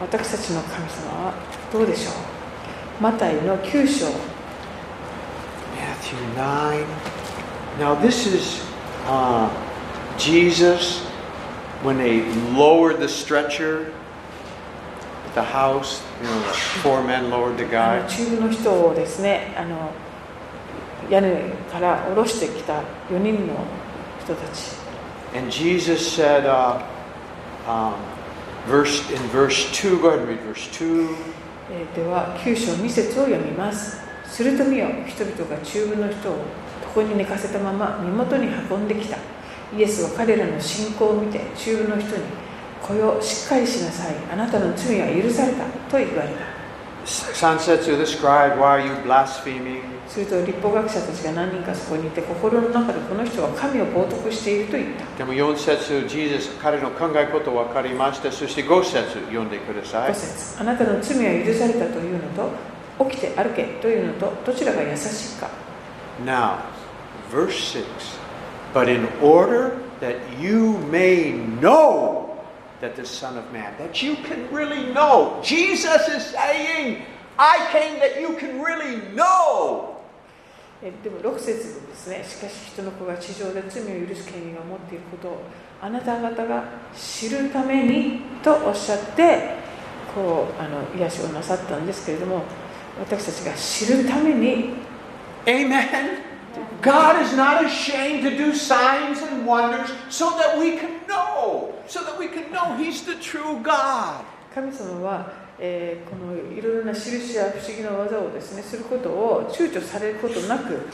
[0.00, 1.34] 私たちの神様は
[1.72, 4.06] どうでしょうマタイの9章
[5.76, 6.86] Matthew 9.
[7.78, 8.62] Now, this is
[9.06, 9.48] uh,
[10.16, 11.02] Jesus
[11.82, 13.92] when they lowered the stretcher
[15.26, 16.02] at the house.
[16.20, 18.02] You know, the four men lowered the あ guy.
[18.02, 19.90] の中部の人をですねあの
[21.10, 23.54] 屋根から下ろしてきた4人の
[24.22, 24.76] 人たち
[25.36, 26.80] And Jesus said, uh,
[27.66, 27.94] um,
[28.68, 29.02] verse
[29.72, 31.08] 2,
[31.96, 33.98] では9章2節を読みます。
[34.26, 36.36] すると見よ人々が中部の人を
[36.94, 39.16] 床に寝かせたまま身元に運んできた。
[39.74, 42.22] イエスは彼らの信仰を見て中部の人に
[42.82, 44.14] こよしっかりしなさい。
[44.30, 45.64] あなたの罪は許された。
[45.90, 46.67] と言われた。
[47.08, 49.82] Sansetsu, the scribe, why are you blaspheming?
[50.08, 58.30] すると立法学者たちが何人かそこにいて心の中でこの人は神を冒涜していると言ったでも4節、Jesus、彼の考えこと分かりました。
[58.32, 60.14] そして5節読んでください5。
[60.14, 65.48] 節あなたの罪は許されたというのと起きて歩けというのとどちらが優しいか
[66.24, 66.58] Now,
[67.30, 67.84] verse 6
[68.74, 72.27] But in order that you may know
[72.80, 77.02] that the Son of Man, that you can really know, Jesus is saying,
[77.38, 79.94] I came that you can really know.
[80.80, 85.42] えでも6節ですねしかし人の子が地上で罪を許す権威が持っていることを
[85.82, 86.64] あなた方が
[86.96, 89.54] 知るためにとおっしゃって
[90.14, 92.44] こうあの癒しをなさったんですけれども
[93.00, 94.74] 私たちが知るために
[95.46, 96.37] Amen.
[96.80, 102.04] God is not ashamed to do signs and wonders so that we can know, so
[102.04, 104.24] that we can know He's the true God.
[104.54, 110.88] 神様は、えーこのいろいろな印や不思議な技をですねすることを躊躇されることなく、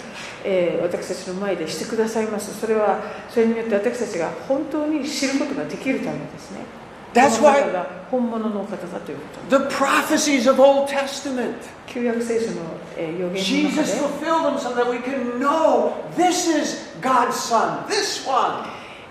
[0.45, 6.84] えー私たちの前でしてくださいますそれはそれによって私たちが本当に知ることができるためですね
[7.15, 7.65] That's why-
[8.11, 11.55] 本物のお方だということ The prophecies of Old Testament.
[11.87, 12.57] 旧約聖書の、
[12.97, 18.65] えー予言の中 Jesus で fulfilled them so that we can know this is God's Son, this one.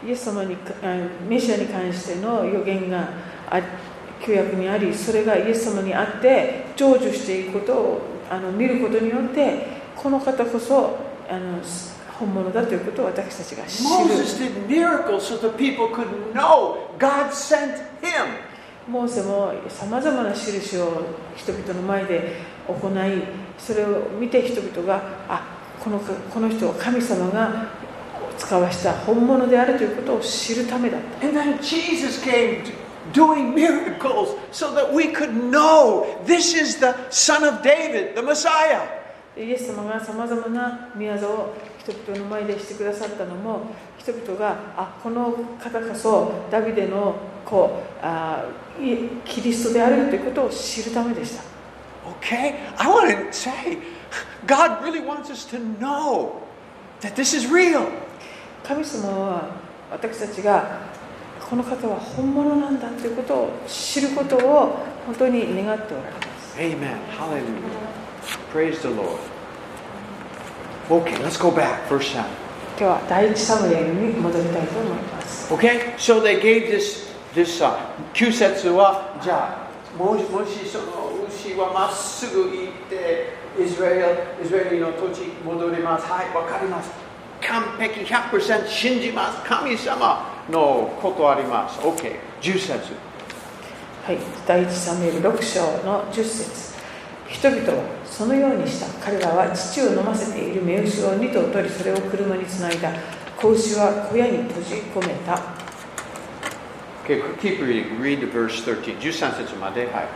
[0.06, 0.98] イエス様にあ
[1.30, 3.08] メシアに関しての予言が
[3.50, 3.62] あ
[4.26, 10.98] 旧約にありそれがイエス様にあって成就していくことをあの見ることによってこの方こそ
[11.30, 11.60] あの
[12.19, 18.54] 本物だということを私たちが知る Moses did miracles so the people could know God sent him.
[18.88, 22.36] モーセもさまざまな印を人々の前で
[22.67, 23.23] 行い
[23.58, 27.69] それを見て人々があこのこの人は神様が
[28.38, 32.63] 使わした本物であるということを知るためだった And then Jesus came
[33.13, 39.03] doing miracles so that we could know this is the Son of David, the Messiah.
[39.36, 43.62] イエス様がさまざまな宮業を人々の前でしてくださったのも
[43.98, 47.15] 人々があこの方こそダビデの
[47.46, 48.46] 子あ
[48.80, 51.54] いキリストであるということを知るためでした
[52.22, 52.56] Okay?
[52.78, 53.78] I want to say,
[54.46, 56.41] God really wants us to know
[57.00, 57.88] that this is real.
[58.63, 59.56] 神様は
[59.89, 60.82] 私たちが
[61.50, 66.98] この方は本物なんだということを知ることを本当に願っておられます Amen.
[67.17, 67.83] Hallelujah.
[68.51, 69.19] Praise the Lord.
[70.89, 71.88] Okay, let's go back.
[71.88, 72.25] Verse 7.
[72.77, 75.95] 今日は第一サムエルに戻りたいと思います Okay?
[75.97, 77.77] So they gave this, this uh,
[78.13, 86.05] 9節は、じゃあ、もしもしその牛はまっすぐ行って、イスラエル、イスラエルの土地戻ります。
[86.07, 86.91] はい、わかります。
[87.41, 89.43] 完璧100%信じます。
[89.43, 91.80] 神様のことあります。
[91.80, 92.15] OK。
[92.41, 93.13] 10節。
[94.05, 94.17] はい、
[94.47, 96.74] 第一サムエル6章の10節
[97.30, 102.91] 人々はそのようにした彼らは乳を飲ませている目牛を2頭取りそれを車につないだ
[103.36, 105.64] 子牛は小屋に閉じ込めた、は
[107.03, 107.99] Okay, keep reading.
[107.99, 108.97] Read verse 13.
[108.97, 109.88] 13節まで。
[109.88, 110.05] はい。
[110.05, 110.07] い、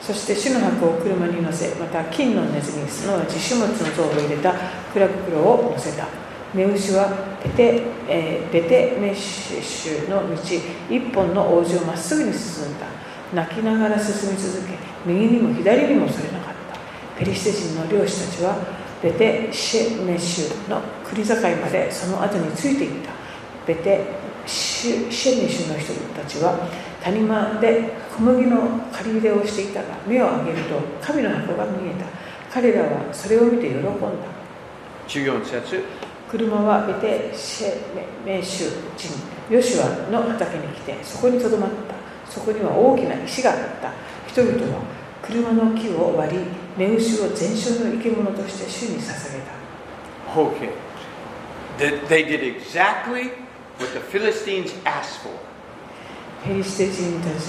[0.00, 4.54] そして主の箱を車に乗せまた金のネズミすなわち種物の像を入れた
[4.94, 6.06] 蔵袋を乗せた
[6.54, 10.36] 目牛はベテ,、えーベテメッシュの道
[10.88, 12.86] 一本の王子をまっすぐに進んだ
[13.34, 14.74] 泣きながら進み続け
[15.04, 16.51] 右にも左にもそれなかった
[17.22, 18.58] ペリシテ人の漁師たちは
[19.00, 23.12] ベテシェメシュの国境までその後についていった。
[23.64, 24.04] ベテ
[24.44, 26.68] シェシェメシュの人たちは
[27.00, 32.06] 谷間で小麦の借り入れをしていたが目を上げると神の箱が見えた。
[32.52, 33.88] 彼らはそれを見て喜んだ。
[35.06, 35.84] 14節
[36.28, 39.12] 車はベテシェメシュ人。
[39.48, 41.94] ヨシュアの畑に来てそこにとどまった。
[42.28, 43.92] そこには大きな石があった。
[44.26, 44.82] 人々は
[45.22, 49.57] 車の木を割り目牛を全焼の生け物として主に捧げた
[50.35, 50.69] Okay.
[51.77, 53.31] They, they did exactly
[53.79, 55.31] what the Philistines asked for.
[56.45, 57.45] ペリシテ人たち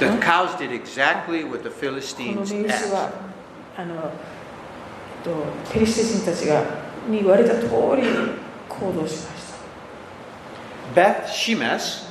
[0.00, 0.18] The Huh?
[0.20, 2.92] cows did exactly what the この Philistines 目牛 asked.
[2.92, 3.10] は
[3.76, 4.00] あの、えっ
[5.24, 5.30] と、
[5.72, 6.62] ペリシテ人たちが
[7.08, 7.60] に言われた通
[7.96, 8.08] りに
[8.68, 9.52] 行動しまし
[10.94, 12.04] た Beth Shemesh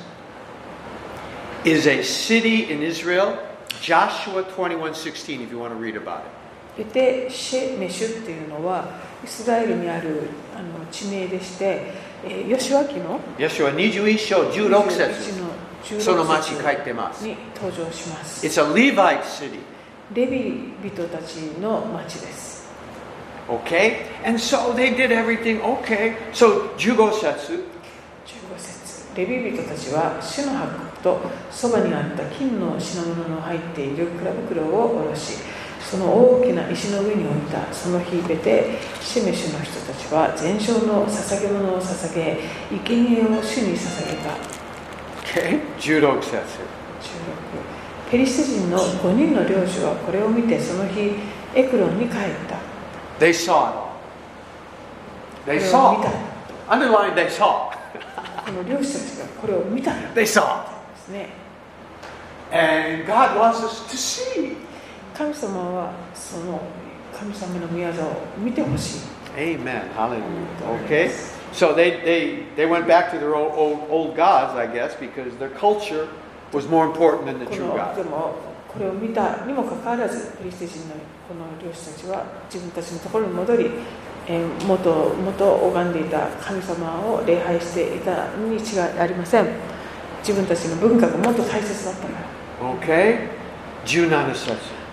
[1.65, 3.37] is a city in Israel.
[3.80, 6.38] Joshua 21:16 if you want to read about it.
[6.78, 11.92] ベテシェメシュっていうのはイスラエルにあるあの地名でして、
[12.24, 15.48] えー、吉脇のヨシュア21章16節21の
[15.84, 17.26] 16その町書いてます。
[17.26, 19.58] に登場します It's a Levite city.
[20.14, 22.68] レビ人たちの町です
[23.48, 24.06] Okay?
[24.24, 26.14] And so they did everything okay.
[26.32, 27.64] So 15節
[28.26, 35.38] 15節レビ人たちは主の箱とそばにあった金の品物の入っている蔵袋を下ろし
[35.80, 42.40] その大きな石の上に置いたその日ベテシメシュの人たちは全焼の捧げ物を捧げ
[42.70, 44.36] 生贄を主に捧げた。
[45.24, 45.60] Okay?
[45.78, 46.36] 16節。
[47.00, 51.12] 16ペリシテ人の5人の領主はこれを見てその日
[51.54, 52.58] エクロンに帰った。
[53.18, 53.88] They saw it
[55.50, 56.02] They saw.
[56.02, 56.10] た。
[56.68, 57.70] Underline they saw.
[58.44, 59.92] この領主たちがこれを見た。
[59.92, 60.24] ん They
[61.08, 61.28] で.すね
[62.50, 64.56] And God wants us to see.
[65.14, 66.60] 神様はその
[67.18, 69.00] 神様の宮座を見てほしい
[69.36, 69.88] Amen.
[69.94, 70.22] Hallelujah.
[70.86, 71.10] Okay?
[71.52, 75.36] So they, they, they went back to their old, old, old gods, I guess, because
[75.38, 76.08] their culture
[76.52, 77.96] was more important than the こ true の God.
[77.96, 78.34] でも
[78.68, 80.94] これを見たにもかかわらずペリシテ人の
[81.28, 83.70] この領主たちは自分たちのところに戻り、
[84.28, 89.46] えー元元拝んでいた神様を礼拝していたに違いありません
[90.20, 93.28] 自分たちの文化がもっと大切だったから Okay?
[93.86, 94.50] 17節。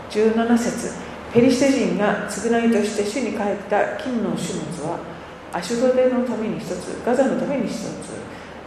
[0.09, 0.93] 17節
[1.33, 4.99] ペリシテ人が償いとして主に帰った金の種物は
[5.51, 7.85] アシュドデのために一つガザのために一つ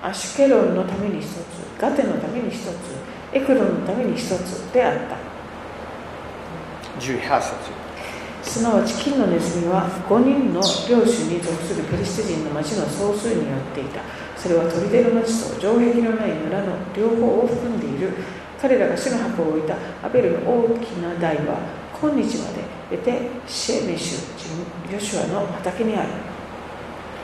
[0.02, 1.34] アシュケロンのために一つ
[1.80, 2.68] ガテのために一つ
[3.32, 5.16] エクロンのために一つであった
[7.00, 7.88] 18節。
[8.42, 14.00] すなわち金のネズミは5人の領主に属するペリシテ人の町の総数によっていた
[14.38, 18.14] それは砦の町と城壁のない村の両方を含んでいる
[18.60, 21.60] 彼らが主の箱を置いたアベルの大きな台は
[22.00, 26.08] 今日までベテシェメシュ人ヨシュアの畑にある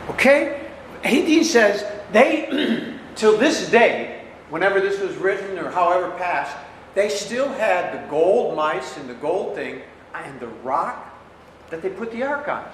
[0.09, 0.61] Okay?
[1.03, 6.57] 18 says, they, till this day, whenever this was written or however passed,
[6.95, 9.81] they still had the gold mice and the gold thing
[10.15, 11.15] and the rock
[11.71, 12.65] that they put the ark on.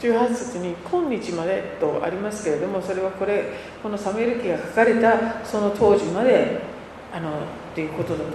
[0.00, 3.44] 18節に「今日まで」とありますけれどもそれはこれ
[3.82, 6.60] このサムエル記が書かれたその当時まで
[7.12, 7.30] あの
[7.74, 8.30] ということだという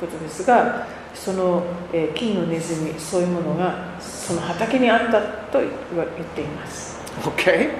[0.00, 1.62] ことですがその、
[1.92, 7.70] えー金のネズミそういうものがその畑にあったと言っています Okay.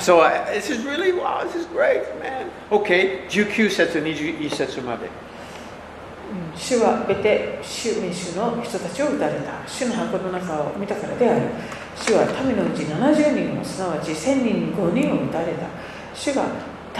[0.00, 0.20] So,
[0.52, 2.50] this is really, wow, this is great, man.
[2.70, 5.25] Okay, 19節21節まで。
[6.56, 9.62] 主はベテシュメシュの人たちを撃たれた。
[9.66, 11.42] 主の箱の中を見たからである。
[11.94, 15.66] 主は民のうち70人をすなわち1000人に5人を撃たれた。
[16.14, 16.46] 主が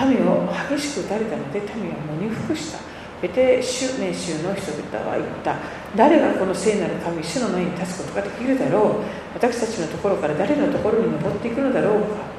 [0.07, 2.79] 民を激しく撃たれたので民は喪に服した。
[3.21, 5.57] ベテシュメシュの人々は言った。
[5.97, 8.93] 誰がこの聖なる神主の前に立つことができるだろう。
[9.35, 12.36] 私たちのところから誰のところに登っていくのだろうか。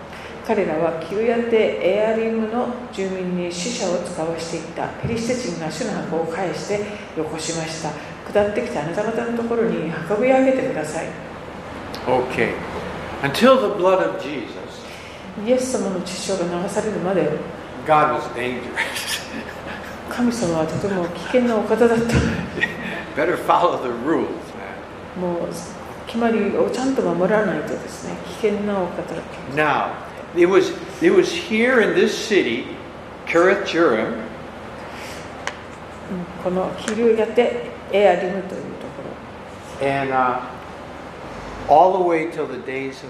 [0.47, 6.79] 彼らはキルヤテエアリムの住民に死者を使わしていったペリシテ人が主の箱を返して
[7.19, 7.91] よこしました
[8.31, 11.07] 下ってきてあなた方のところに運び上げてください
[12.07, 12.53] Okay.
[13.23, 14.47] Until the blood of Jesus,
[15.45, 17.29] イエス様の血潮が流されるまで
[17.85, 18.61] God was dangerous.
[20.09, 22.13] 神様はとても危険なお方だった
[23.21, 24.27] Better follow the rules.
[25.19, 25.49] もう
[26.05, 29.23] 決まりをちゃんと守らないとですね危険なお方だっ
[29.53, 30.06] た Now,
[30.39, 30.71] it was
[31.01, 32.65] it was here in this city,
[33.27, 33.33] う
[36.13, 39.03] んこのキルヤテエアリムというとこ
[39.81, 40.39] ろ and uh,
[41.67, 43.09] all the way till the days of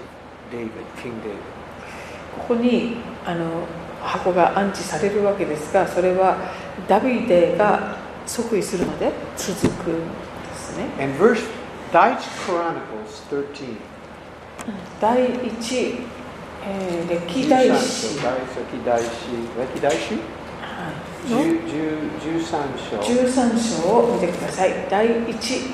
[0.50, 0.70] David,
[1.00, 1.38] King David.
[2.38, 3.66] ここにあの
[4.02, 6.36] 箱が安置されるわけですがそれは
[6.88, 11.42] ダビデが即位するまで続くんですね And verse
[11.92, 13.76] Dice Chronicles 13.
[15.00, 16.00] 第一、
[16.66, 19.08] えー歴代史、は歴代史
[19.56, 20.14] 歴代史？
[21.26, 22.42] い、の？13
[22.90, 22.98] 章。
[23.00, 24.86] 13章を見てください。
[24.90, 25.32] 第一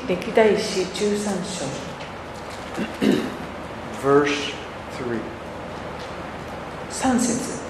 [0.08, 1.64] 歴代史13章。
[4.02, 4.52] Verse
[4.92, 5.20] 3.
[6.90, 7.60] 3節。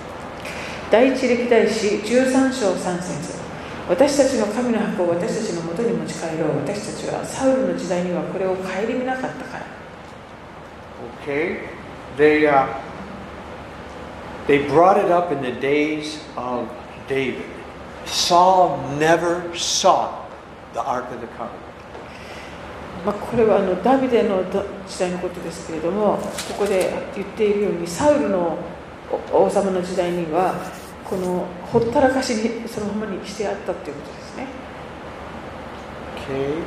[0.91, 3.45] 第一歴代史13章3節。
[3.89, 6.57] 私たちの神の箱を私たちのもとに持ち帰ろう。
[6.59, 9.67] 私たちはサウルの時代にはこれを顧みなかったから。
[11.27, 11.69] Okay?
[12.17, 12.67] They, uh,
[14.47, 16.69] they brought it up in the days of
[17.09, 17.47] David.
[18.07, 20.27] Saul never saw
[20.73, 21.65] the Ark of the Covenant.
[23.05, 24.43] まあ、これはあのダビデの
[24.87, 26.17] 時代のことですけれども
[26.49, 28.57] ここで言っているようにサウルの
[29.31, 30.55] 王様の時代には
[31.05, 34.47] このほったらかしにそのままにしてあったということですね
[36.25, 36.63] Okay?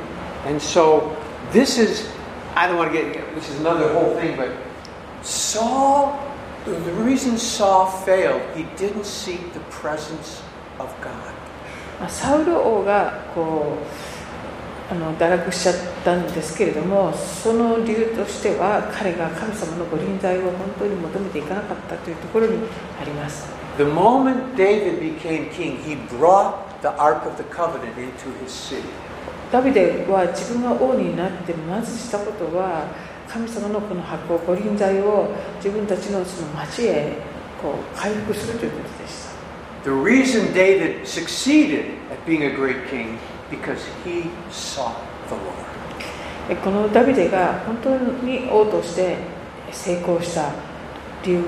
[0.46, 1.16] And so
[1.52, 2.08] this is,
[2.54, 4.50] I don't want to get, this is another whole thing, but
[5.22, 6.12] Saul,
[6.68, 10.42] the reason Saul failed, he didn't seek the presence
[10.78, 11.34] of God.
[12.00, 22.58] まあサウル王がこうあの堕落しちゃったんですけれどもその理由としては彼が神様のご臨在を本当に求めていかなかったというところに
[23.00, 23.46] あります
[23.76, 28.82] The moment David became king, he brought the Ark of the Covenant into his city.
[29.52, 32.86] ダビデは自分が王になってまずしたことは
[33.28, 37.12] 神様のこの箱ご臨在を自分たちのその町へ
[37.60, 39.28] こう回復するということでした
[39.84, 43.18] The reason David succeeded at being a great king
[43.50, 44.96] because he sought
[45.28, 45.68] the Lord.
[46.50, 49.18] えこのダビデが本当に王として
[49.70, 50.50] 成功した
[51.24, 51.42] 理由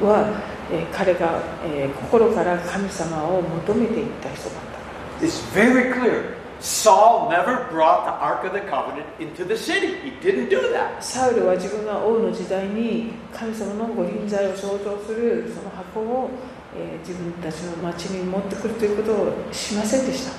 [0.00, 0.40] は
[0.72, 4.78] え彼がえ心から神様を求めていった人だったか
[5.20, 6.36] ら It's very clear.
[6.60, 9.96] Saul never brought the Ark of the Covenant into the city.
[10.04, 11.00] He didn't do that.
[11.00, 16.30] サウルは自分が王の時代に神様のご臨在を象徴するその箱を、
[16.76, 20.32] えー自分たちの町に持ってくるということをしませんでした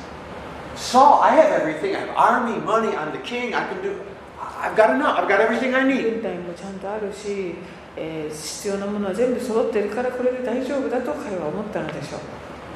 [0.76, 1.96] Saul, I have everything.
[1.96, 2.96] I have army, money.
[2.96, 3.54] I'm the king.
[3.56, 3.96] I can do.
[4.40, 5.18] I've got enough.
[5.20, 6.04] I've got everything I need.
[6.04, 7.56] 軍隊もちゃんとあるし、
[7.98, 12.20] えー必要なものは全部揃っているからこれで大丈夫だと彼は思ったのでしょう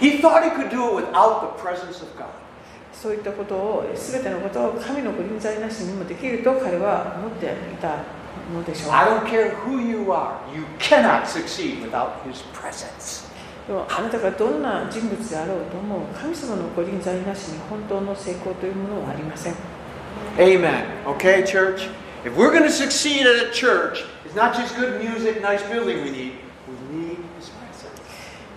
[0.04, 2.26] He thought he could do it without the presence of God.
[3.02, 7.50] そういったことを、すべてのことを神の臨在なしにもできると彼は思ってい
[7.82, 7.98] た
[8.54, 8.92] のでしょう。
[8.94, 9.06] あ
[14.02, 19.56] なたがどんな人物であろうとも、神様のご臨在なしに本当の成功というものはありません。
[20.38, 20.86] Amen.
[21.06, 21.90] Okay, church?
[22.24, 26.04] If we're going to succeed at a church, it's not just good music, nice building
[26.04, 26.46] we need.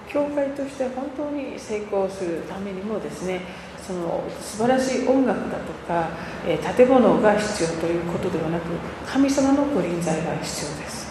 [0.09, 3.43] 教会として本当に成功するためにもですね
[3.89, 6.11] その素晴らしい音楽だとか、
[6.47, 8.65] えー建物が必要ということではなく
[9.07, 11.09] 神様のご臨在が必要です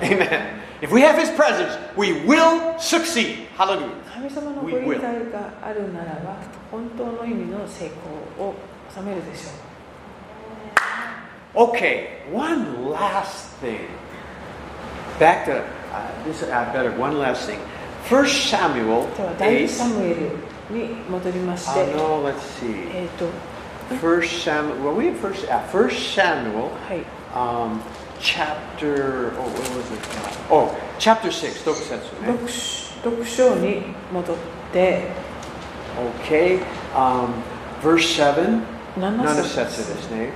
[0.00, 0.66] Amen.
[0.82, 3.46] If we have his presence, we will succeed.
[3.56, 3.88] Hallelujah.
[4.12, 6.36] 神様のご臨在があるならば
[6.72, 7.86] 本当の意味の成
[8.36, 8.54] 功を
[8.92, 9.52] 収めるでしょう
[11.54, 13.78] Okay, one last thing.
[15.18, 16.42] Back to uh, this.
[16.42, 17.58] I better one last thing.
[18.10, 22.88] First Samuel では第.一サムエルに戻りまし Uh, て、no, let's see.
[22.94, 23.26] えっ、と
[24.00, 24.82] First Samuel.
[24.82, 25.46] Well, we have first.
[25.48, 27.04] Uh, first Samuel, はい
[27.34, 27.80] um,
[28.20, 29.32] chapter.
[29.38, 30.00] Oh, what was it?
[30.50, 31.60] Uh, oh, chapter six.
[31.64, 32.28] 読節ね。
[32.28, 34.36] 6, 6章に戻っ
[34.72, 35.02] て、
[36.24, 36.60] Okay.
[36.94, 37.28] Um,
[37.82, 38.62] verse seven.
[38.98, 40.30] 7 7節節ですね。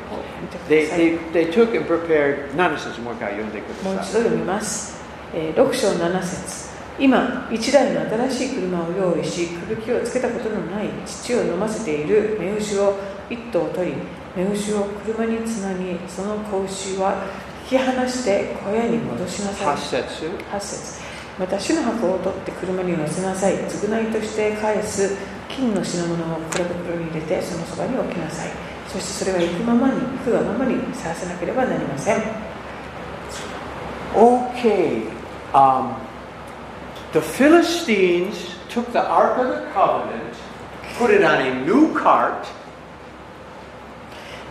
[0.69, 2.51] They, they, they took and prepared.
[2.55, 4.21] 7節もう一回読んでくもうださい。
[4.21, 5.01] 一度読みます。
[5.35, 6.70] えー6章7節
[7.01, 12.95] 今、一台の新しい車を用意し、くぶきをつけたことのない父を飲ませている目牛を
[13.31, 13.97] 一頭取り、
[14.37, 17.25] 目牛を車につなぎ、その子牛は
[17.65, 20.05] 引き離して小屋に戻しなさい8。
[20.05, 20.27] 節。
[20.53, 21.01] 8節
[21.39, 25.17] また主の箱を取って車に乗せなさい償いとして返す
[25.49, 28.51] 金の品物を蔵袋に入れてそのそばに置きなさい
[28.87, 32.51] そしてそれは行くままに行くがままにさらせなければなりません
[34.13, 35.07] Okay.
[35.55, 35.95] Um,
[37.14, 40.36] the Philistines took the Ark of the Covenant,
[40.98, 42.46] put it on a new cart,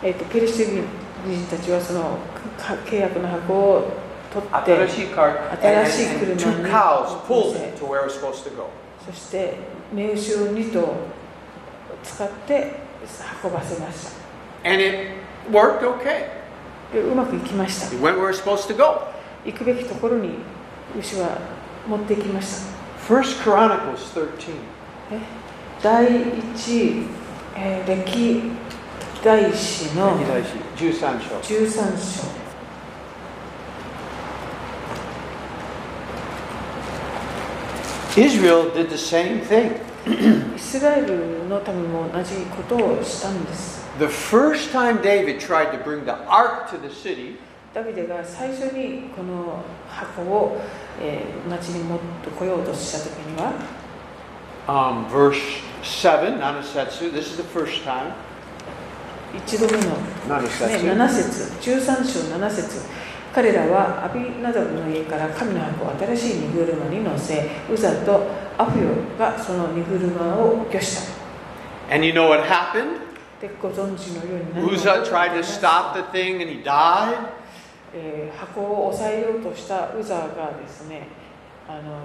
[0.03, 0.83] えー、とペリシテ
[1.27, 2.19] 人たちはその
[2.59, 3.93] か契約の箱を
[4.31, 8.05] 取って新しい cart, and, and, 新しい and 車 two に cows pulled 乗せ it to where it
[8.05, 8.69] was supposed to go.
[9.07, 9.55] そして
[9.93, 10.95] 目牛を2頭
[12.03, 12.73] 使って
[13.43, 14.09] 運ばせまし
[14.63, 15.13] た And it
[15.51, 16.29] worked okay.
[16.93, 19.09] でうまくいきました It went where it's supposed to go.
[19.45, 20.39] 行くべきところに
[20.99, 21.39] 牛は
[21.88, 24.54] 持っていきました First Chronicles 13.
[25.12, 25.20] え
[25.82, 27.04] 第一、
[27.56, 28.42] えー歴
[29.24, 30.18] 代史の
[30.78, 31.40] 13章。
[31.42, 32.40] 13章
[38.18, 39.80] Israel did the same thing.
[40.56, 47.38] イスラエルの民も同じことをしたんです The first time David tried to bring the ark to the city,
[47.74, 50.60] ダビデが最初にこの箱を、
[51.00, 53.54] えー町に持ってこようとした時には
[54.68, 58.14] um, verse 7, Nanasetsu, this is the first time.
[59.36, 59.88] 一度目の、ね、
[60.28, 60.96] Nanasetsu.
[60.96, 62.82] 7節13章7節
[63.34, 68.26] 彼らはアビナダブの家から神の箱を新しい荷車に乗せウザと
[68.58, 68.90] アフヨ
[69.20, 70.96] がその荷車を御し
[71.90, 73.02] た And you know what happened?
[73.42, 77.39] Uzzah tried to stop the thing and he died.
[77.94, 81.08] えー箱を押さえようとしたウザがですね
[81.68, 82.02] あの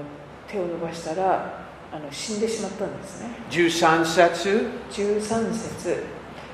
[0.49, 4.70] 手を伸ばしたらあの死んでしまったんですね Jusansetsu.
[4.91, 6.05] 13節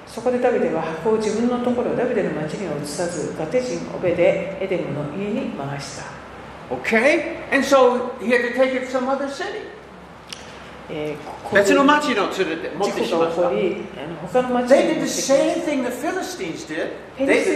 [0.07, 6.05] そこでダビデは箱を自分のところダビデの町には移さずガテ人オベでエデムの家に回した、
[6.75, 7.49] Okay?
[7.53, 9.80] And so he had to take it to some other city.
[10.93, 11.17] え
[11.55, 13.43] 別の町の連れて持っ事てしまった
[14.33, 14.99] 他の町 They に did.
[14.99, 15.23] ペリシ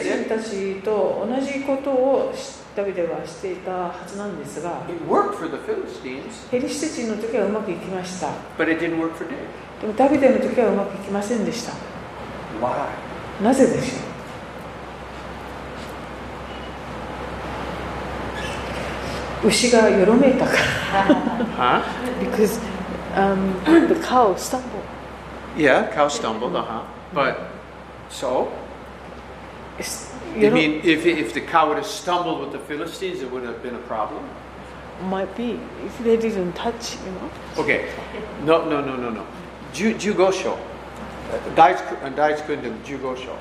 [0.02, 2.32] 人.たちと同じことを
[2.76, 8.28] ダビデはしていたはずなんですが It worked for the Philistines, ペリシテ人の時はうまくいきました
[8.58, 9.80] but it didn't work for David.
[9.80, 11.72] でもダビデの時はうまくいきませんでした
[12.60, 12.86] Why?
[13.42, 13.98] なぜでしょ
[19.44, 19.48] う？
[19.48, 20.52] 牛がよろめいたか
[21.58, 21.82] ら
[22.20, 22.58] because
[23.15, 23.53] um,
[23.87, 24.83] the cow stumbled
[25.57, 26.81] Yeah, cow stumbled, uh huh.
[27.13, 27.37] But
[28.09, 28.49] so,
[29.79, 33.21] It's- you you know, mean if, if the cow would have stumbled with the Philistines,
[33.21, 34.23] it would have been a problem?
[35.09, 37.63] might be if they didn't touch, you know.
[37.63, 37.87] Okay.
[38.45, 39.25] No, no, no, no, no.
[39.73, 40.57] Ju- Jugosho.
[41.55, 41.79] Dice
[42.41, 43.33] Kundam Jugosho.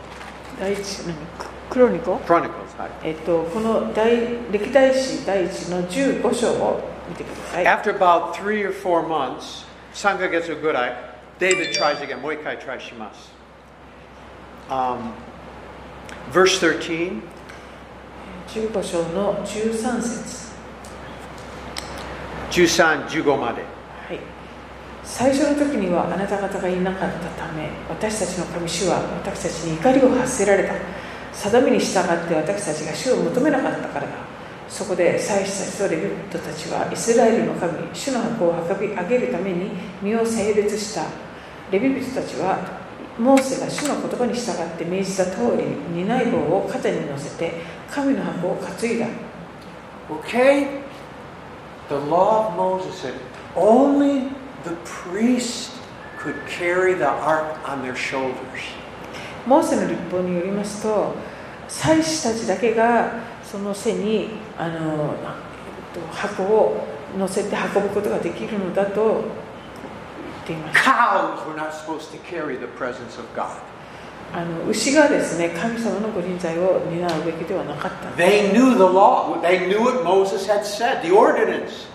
[0.61, 2.51] 第一何ククロニコ Chronicles.
[2.79, 2.89] hi.
[3.03, 4.17] えっとこの大
[4.53, 7.64] 歴代史第一の15章を 見てください。
[9.94, 10.96] 三月後ぐらい、
[11.40, 13.32] David tries もう一回 try します。
[14.70, 15.12] Um,
[16.32, 16.46] 十
[18.66, 20.54] 一章の13節。
[22.52, 23.64] 13、十5まで。
[25.04, 30.74] 最初の時にはあなた方がいなかったため私たちの神主は私たちに怒りを発せられた
[31.34, 34.33] 定めに従って私たちが主を求めなかったからだ
[34.70, 41.06] そこで祭司たちとレビ人たちはイスラエルの神主の箱を運び上げるために身を性別した
[41.72, 42.84] レビ人たちは
[43.18, 45.66] モーセが主の言葉に従って命じた通り
[46.04, 47.52] 担い棒を肩に乗せて
[47.90, 49.08] 神の箱を担いだ
[50.10, 50.84] Okay?
[51.88, 53.14] The law of Moses said
[53.56, 54.30] only
[54.64, 55.72] the priest
[56.20, 58.60] could carry the ark on their shoulders.
[59.46, 61.14] モーセの立法によりますと
[61.68, 63.14] 祭司たちだけが
[63.54, 65.36] その背にあのな
[65.94, 69.24] えっと箱を乗せて運ぶことができるのだと言っ
[70.48, 73.52] ています Cows were not supposed to carry the presence of God.
[74.34, 79.40] あの牛がですね神様のご臨在を担うべきではなかった They knew the law.
[79.40, 81.88] They knew what Moses had said, the ordinance.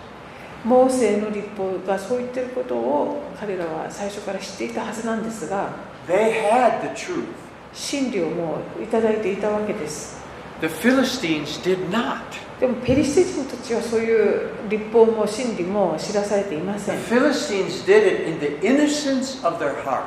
[0.63, 5.73] モーセの立法がそう言ってることを彼らは最初から知っていたはずなんですが
[6.07, 7.25] They had the truth.
[7.73, 10.18] 真理をもういただいていたわけです
[10.61, 12.19] The Philistines did not.
[12.59, 20.03] でもペリシテ人たちはそういう立法も真理も知らされていませ The ん Philistines did it in the innocence of their heart.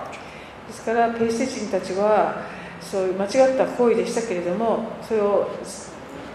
[0.69, 2.43] ですからペリシテ人たちは
[2.81, 5.49] そういう間違った行為でしたけれどもそれを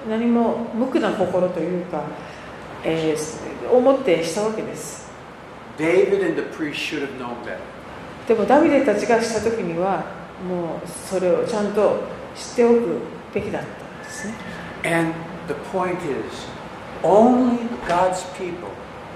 [0.10, 2.04] 何も無垢な心というか、
[2.84, 5.08] えー思ってしたわけです
[5.78, 7.60] David and the priest should have known better.
[8.28, 10.04] でもダビデたちがした時には
[10.48, 11.98] もうそれをちゃんと
[12.36, 13.00] 知っておく
[13.34, 14.35] べきだった んですね
[14.85, 15.15] And
[15.49, 16.49] the point is,
[17.03, 18.71] only God's people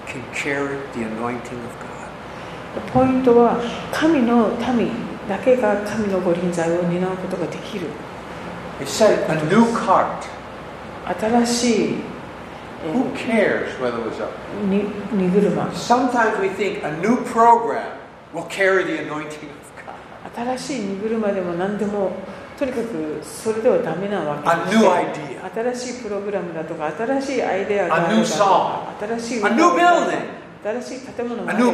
[0.06, 2.92] can carry the anointing of God.
[2.92, 3.60] ポイントは
[3.92, 4.90] 神の民
[5.28, 7.86] だけが神のご臨在を担うことができる
[8.80, 10.26] It said a new cart.
[11.18, 11.94] 新しい、
[12.84, 14.28] え Who cares whether it was a
[14.62, 17.96] ーに荷車 Sometimes we think a new program
[18.34, 19.56] will carry the anointing of
[20.34, 20.56] God.
[20.56, 22.12] 新しい荷車でも何でも
[22.61, 30.29] とにかくそれではダメなわけで idea, 新しいプログラムだとか新しいアイデアがあるだとか新しい a new building,
[30.61, 31.63] 新しい建物があれ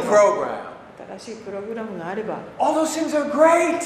[1.20, 3.84] 新しいプログラムがあれば All those things are great.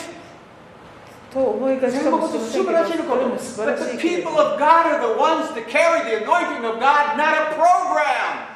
[1.35, 6.79] と思いがちかもしれませんけど、全部素晴らしいことこれも素晴 But らしいけれ people ど of God are the ones to carry the anointing of
[6.79, 8.55] God, not a program.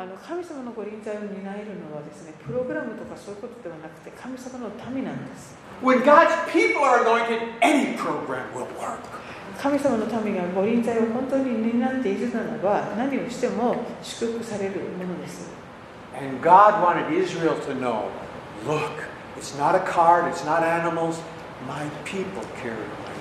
[0.00, 5.60] あの神様のご臨在を担えるのはですね、プログラムとかそういうことではなくて、神様の民なんです。
[5.81, 8.99] When God's people are anointed, any program will work.
[9.61, 15.49] 神様の民がご臨在を本当に担っているならば、何をしても祝福されるものです。
[16.15, 18.09] And God wanted Israel to know
[18.65, 19.03] look,
[19.37, 21.19] it's not a card, it's not animals.
[21.67, 23.11] My people carry my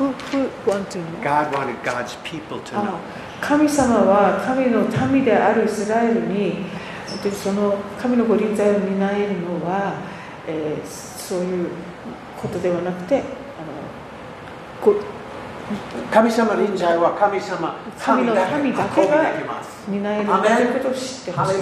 [0.00, 0.18] anointing.
[0.32, 1.22] Who, who want to know?
[1.22, 2.98] God wanted God's people to あ know.
[3.40, 6.64] 神様は神の民であるイスラエルに
[7.08, 9.94] 本当にその神のご臨在を担えるのは、
[10.48, 11.69] えー そういう
[12.41, 13.23] ことではなくてあの
[14.81, 14.95] こ
[16.11, 19.29] 神様臨在は神様神の民だけが。
[19.87, 21.61] 担えるということを知ってほしい.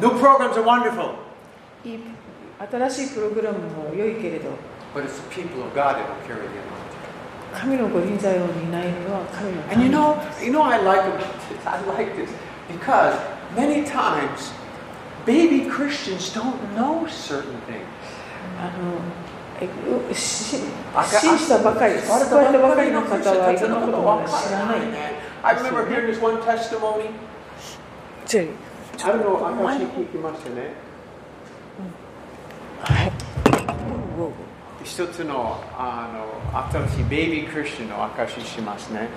[0.00, 1.14] New programs are wonderful,
[2.70, 4.50] 新しいプログラムも良いけれど
[4.94, 7.58] but it's the people of God that will carry the anointing.
[7.58, 11.66] 神のご臨在を担えるのは神の And you 民 know, you know, I like about this.
[11.66, 12.30] I like this
[12.68, 13.16] because
[13.56, 14.52] many times
[15.24, 17.86] baby Christians don't know certain things.
[18.61, 18.99] あ の
[19.59, 19.67] え
[20.11, 20.57] うし
[20.95, 24.79] あ信じたばかり救われたばかりの方はいろんなことをまだ知らない
[25.43, 27.09] I remember hearing this one testimony.
[28.25, 28.51] ジェリー
[29.05, 30.73] I don't know, 私聞きましたね。
[32.81, 33.11] はい
[34.83, 39.07] 一つのあの新しいベイビークリスチャンの証ししますね。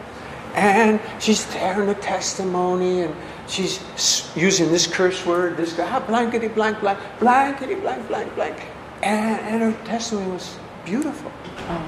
[0.57, 3.15] And she's telling the testimony and
[3.47, 8.57] she's s- using this curse word, this guy, blankety blank blank, blankety blank blank blank.
[9.02, 11.32] And, and her testimony was beautiful.
[11.70, 11.80] あの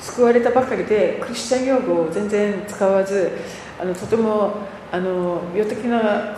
[0.00, 3.32] 救われたばかりでクリスチャン用語を全然使わず
[3.80, 4.52] あのとても
[4.92, 6.36] あの病的な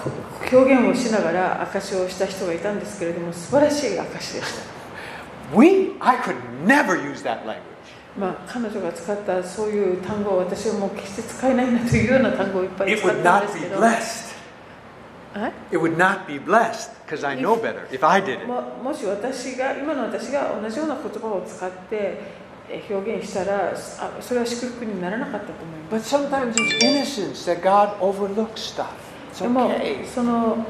[0.50, 4.54] 表現をしながら証しをした人がいたんですけれども素晴らしい証しでし
[5.52, 7.58] た、We, I could never use that language.
[8.18, 13.82] まあ、彼女が使ったそういう単語を私はもう決して使えないなというような単語をいっぱい It 使っ would たん not です be けど blessed.
[13.82, 14.27] はい
[15.70, 18.46] It would not be blessed because I know better if I did it.
[18.46, 22.20] ももし私が今の私が同じような言葉を使って
[22.68, 23.76] え表現したらあ
[24.20, 28.88] それは祝福にならなかったと思います But sometimes it's innocence that God overlooks stuff.
[29.32, 30.06] It's でも okay.
[30.06, 30.66] その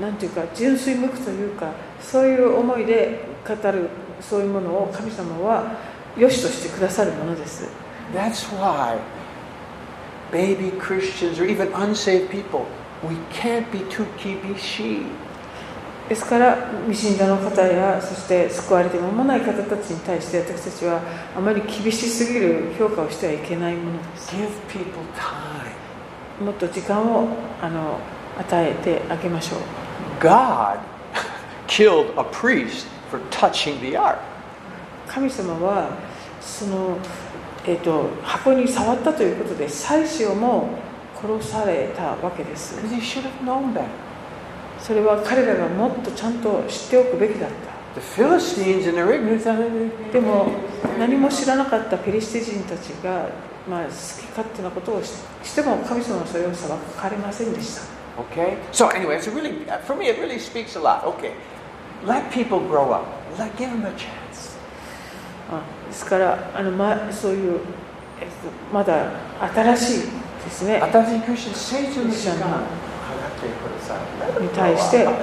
[0.00, 3.88] なんていうか純粋無垢というかそういう思いで語る
[4.20, 5.76] そういうものを神様は
[6.16, 7.68] 良しとしてくださるものです
[8.12, 8.98] That's why
[10.32, 12.66] baby Christians or even unsaved people,
[13.08, 15.06] we can't be too kibishi.
[16.10, 16.56] ですから
[16.88, 21.00] 未信者の方やそして救われて間もない方たちに対して私たちは
[21.36, 26.44] あまり厳しすぎる評価をしてはいけないものです Give people time.
[26.44, 27.28] もっと時間を
[27.62, 28.00] あの
[28.40, 29.60] 与えてあげましょう
[30.20, 30.80] God
[31.68, 34.18] killed a priest for touching the ark.
[35.06, 35.90] 神様は
[36.40, 36.98] その、
[37.64, 40.70] えー、と箱に触ったということで妻子をも
[41.22, 42.80] 殺されたわけです。
[44.80, 48.00] それは彼らがもっとちゃんと知っておくべきだった。
[50.12, 50.46] でも
[50.98, 53.28] 何も知らなかったペリシテ人たちが、
[53.68, 53.92] まあ、好き
[54.30, 55.12] 勝手なことをし,
[55.54, 57.82] ても神様のそれは裁かりませんでした。
[65.88, 67.60] ですから、あのま、そういう、
[68.20, 68.32] えっと、
[68.72, 69.10] まだ
[69.52, 70.19] 新しい。
[70.50, 70.80] ですね。
[70.80, 71.90] 新しいクリスチャン、
[74.42, 75.14] に対して裁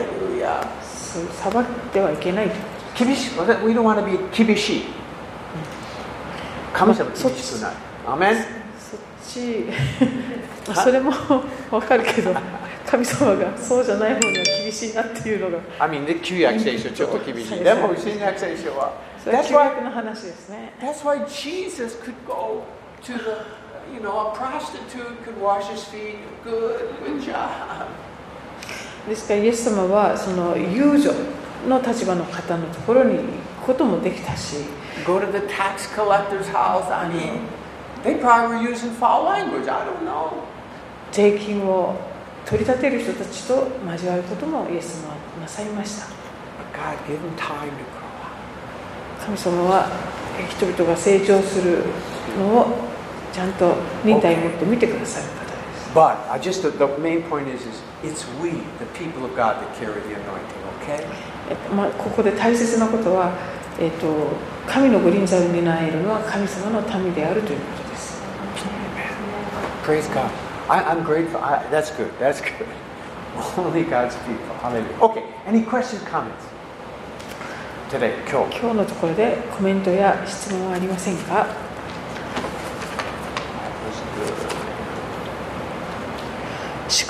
[1.52, 1.54] っ
[1.94, 2.56] てはいけないと。
[2.98, 4.86] 厳しい We don't want to be 厳しい。
[6.74, 7.74] 神様厳しくない。
[8.08, 8.36] アメン。
[8.80, 9.66] そっち。
[10.68, 11.12] ま あそれも
[11.72, 12.36] わかるけど
[12.86, 15.60] 神様がそうじゃない方には厳しいなっていうのが。
[15.80, 17.64] I mean, で旧約聖書ちょっと厳しい。
[17.64, 18.94] でも新約聖書は。
[19.24, 20.74] それは That's 旧 why, 約の話ですね。
[20.82, 22.64] that's why Jesus could go
[23.04, 23.20] to the,
[29.08, 31.12] ですからイエス様はその遊女
[31.68, 33.24] の立場の方のところに行
[33.64, 34.58] くこともできたし、
[41.12, 41.96] 税金を
[42.46, 46.08] 取り立てる人たちと交わることもイエス様はなさいました。
[49.26, 49.90] 神様は
[50.50, 51.84] 人々が成長する
[52.38, 52.97] のを
[53.38, 59.62] ちゃんと忍耐を持って見てくださる方です But I just the, the main point is, is it's we, the people of God,
[59.62, 60.58] that carry the anointing.
[60.82, 61.06] Okay?
[61.48, 63.32] えっとまあ、ここで大切なことは、
[63.80, 64.08] えっと、
[64.66, 68.22] 神のご臨在を担えるのは神様の民であるということです。
[69.86, 70.32] Praise God.
[70.68, 71.38] I, I'm grateful.
[71.40, 72.10] I, that's good.
[72.20, 72.66] That's good.
[73.56, 74.56] Only God's people.
[74.64, 74.98] Hallelujah.
[75.00, 75.24] Okay.
[75.46, 76.44] Any questions, comments?
[77.92, 78.60] today, 今日。
[78.60, 81.67] 今日のところでコメントや質問はありませんか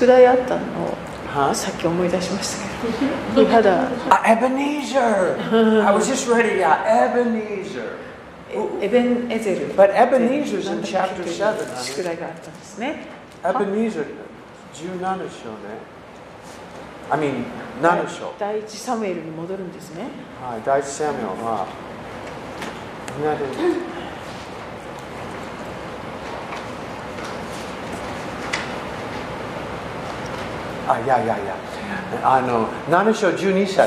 [0.06, 2.68] 題あったのさっき思い出しました
[3.36, 3.48] けど。
[3.52, 5.00] 肌あエベネーゼ
[5.52, 7.12] ル I was just ready yeah.
[7.12, 8.08] エベネーゼル
[8.82, 13.06] エベンエゼルエベネーゼル is 宿題があったんですね。
[13.44, 14.06] エベネーゼル
[14.74, 15.28] 17章ね
[17.10, 17.46] I mean
[17.82, 20.04] 7章第一サムエルに戻るんですね。
[20.42, 21.66] はい第一サムエルは
[30.88, 31.56] あ、いやいやいや、
[32.24, 33.82] あの、7章12節。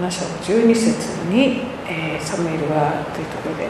[0.00, 3.68] 7章12節に、えーサムエルはというところで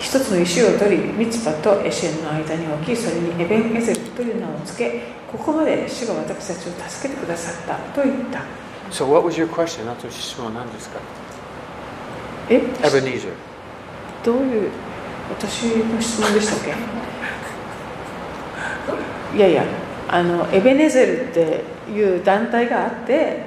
[0.00, 8.40] 一つの石を取りミツパとエシェンの間に置きそれにエベンエゼルという名を付けここまで主が私たちを助けてくださったと言った
[8.90, 9.88] So what was your question?
[9.92, 10.98] あと質問は何ですか？
[12.48, 13.32] え？Ebenezer。
[14.24, 14.70] どういう
[15.38, 16.58] 私の質問でしたっ
[19.32, 19.36] け？
[19.36, 19.64] いやいや
[20.12, 23.46] あのエベネゼルっていう団体があって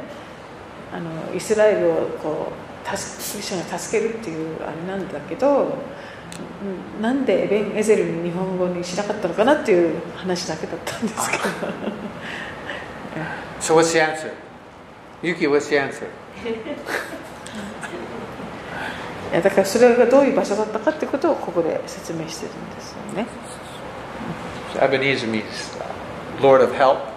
[0.91, 5.77] あのイスラエルをこう助主が助けるっていうあれなんだけど
[6.97, 11.43] うんなんでエベンエゼルに日本語にしなかったのかなっていう話だけだったんですけど
[13.61, 14.33] So what's the answer?
[15.21, 16.07] Yuki, what's the answer?
[19.31, 23.27] いやだからそれがどういう場所だったかってことをここで説明してるんですよね
[24.73, 25.43] So Ebenezer means
[25.79, 25.84] uh,
[26.41, 27.15] Lord of Help.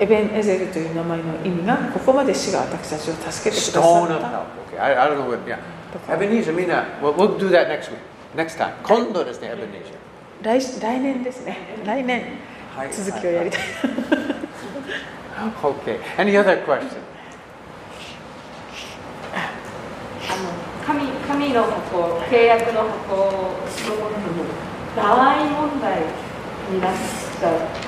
[0.00, 3.60] エベンエゼルという名前の意味がここまで主が私たちを助けて。
[3.60, 6.16] ストーンの名前。
[6.16, 7.98] エベネーゼル、みんな、we'll, we'll do that next week.
[8.36, 8.74] Next time.
[8.84, 10.80] 今度ですね、エベネーゼル。
[10.80, 11.58] 来年ですね。
[11.84, 12.38] 来年、
[12.76, 13.60] はい、続きをやりたい。
[15.62, 16.00] OK。
[16.16, 16.98] Any other question?
[20.86, 23.96] 神,神の箱、契約の箱を、その
[24.96, 26.02] 場合問題
[26.70, 26.92] になっ
[27.40, 27.87] た。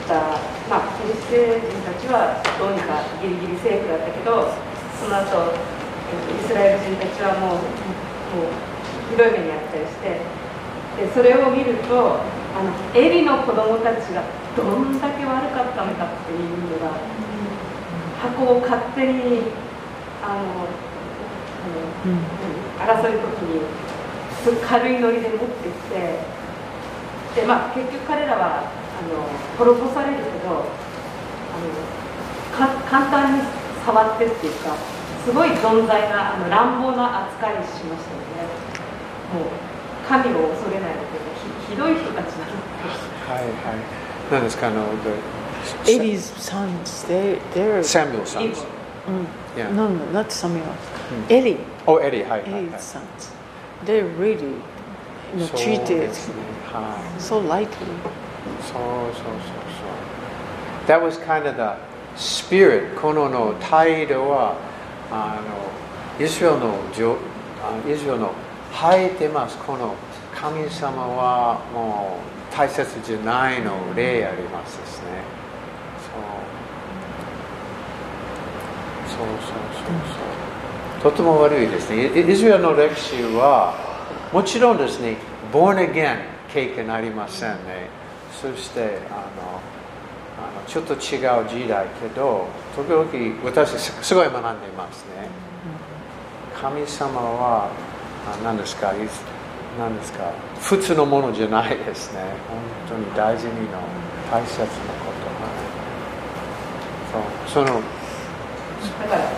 [0.69, 4.51] まあ、キリスト人たちはどうにかギリギリセーフだったけど
[4.99, 7.63] その後イスラエル人たちはもう
[8.35, 8.55] もう
[9.11, 10.19] ひどい目にあったりして
[10.99, 12.19] でそれを見ると
[12.55, 14.23] あのエリの子供たちが
[14.57, 16.99] どんだけ悪かったのかっていうのが
[18.19, 19.43] 箱を勝手に
[20.23, 20.67] あの
[22.07, 22.41] うん。
[22.81, 23.61] 争い時に
[24.67, 26.19] 軽いノリで持ってきて
[27.37, 29.25] で、まあ、結局彼らはあの
[29.59, 31.65] 滅ぼされるけどあの
[32.57, 33.43] か簡単に
[33.85, 34.75] 触ってっていうか
[35.25, 38.49] すごい存在なあの乱暴な扱いしましたよね。
[39.35, 39.45] もう
[40.09, 41.31] 神を恐れないというか
[41.69, 42.57] ひひどい人たちだなっ
[43.27, 43.53] てはいはい。
[44.31, 44.85] 何ですかあの、
[45.87, 48.65] エリーズ sons they they're Samuel sons.
[49.09, 49.27] うん。
[49.57, 49.71] Yeah.
[49.73, 50.63] no no not Samuel
[51.29, 51.59] うんエリー。
[51.87, 52.29] Oh, Eddie.
[52.29, 53.33] はいはいエリーはいズ sons
[53.87, 54.57] they really you
[55.37, 56.11] know, そう treated
[57.19, 57.69] so lightly
[58.61, 58.81] そう
[59.15, 59.35] そうそう
[59.79, 61.01] そう。
[61.01, 62.95] That was kind of the spirit.
[63.01, 64.57] このの態度は、
[65.11, 65.39] あ
[66.19, 66.75] の、イスラエルの、
[67.89, 68.33] イスラエルの
[68.73, 69.57] 生えてます。
[69.59, 69.95] この
[70.35, 72.19] 神様はも
[72.53, 75.07] う大切じゃないの例ありますですね。
[79.09, 79.17] そう。
[79.17, 79.93] そうそうそう
[81.03, 81.13] そう。
[81.13, 82.09] とても悪いですね。
[82.09, 83.75] イイスラエルの歴史は、
[84.33, 85.17] もちろんですね、
[85.53, 86.19] born again
[86.53, 88.00] 経験ありませんね。
[88.41, 89.61] そしてあの
[90.41, 93.05] あのちょっと違う時代けど、時々
[93.45, 95.29] 私すごい学んでいますね。
[96.59, 97.69] 神様は
[98.43, 98.93] 何ですか？
[99.79, 100.33] 何ですか？
[100.61, 102.21] 普通のものじゃないですね。
[102.89, 103.79] 本当に大事にの
[104.31, 105.29] 大切なこと。
[105.29, 105.71] はい
[107.11, 109.35] そうそのだからあの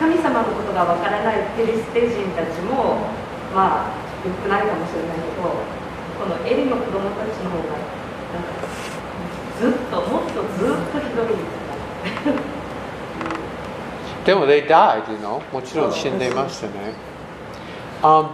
[0.00, 3.04] 神様のことがわからないペリステ人たちも
[3.54, 3.92] まあ
[4.24, 5.77] 良くないかもしれないけど
[6.18, 7.64] このエリの子供たちの方が
[8.34, 8.58] なんか
[9.60, 12.40] ずっともっとずっとひどいみたいな。
[14.24, 15.40] でも they died, you know?
[15.52, 16.72] もちろん死んでいましたね。
[18.02, 18.28] Um,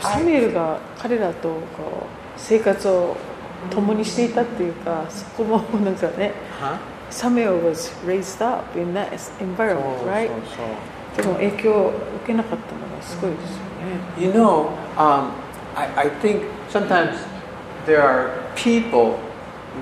[0.00, 1.60] サミュエルが彼らとこう
[2.36, 3.16] 生活を
[3.70, 6.32] 共にしていたっていうかそこもなんかね?
[7.10, 10.28] サミュエル was raised up in that environment right?
[11.16, 13.62] でも影響を受けなかったのがすごいですよね
[14.18, 15.30] You know, um,
[15.76, 17.18] I, I think sometimes
[17.86, 19.18] there are people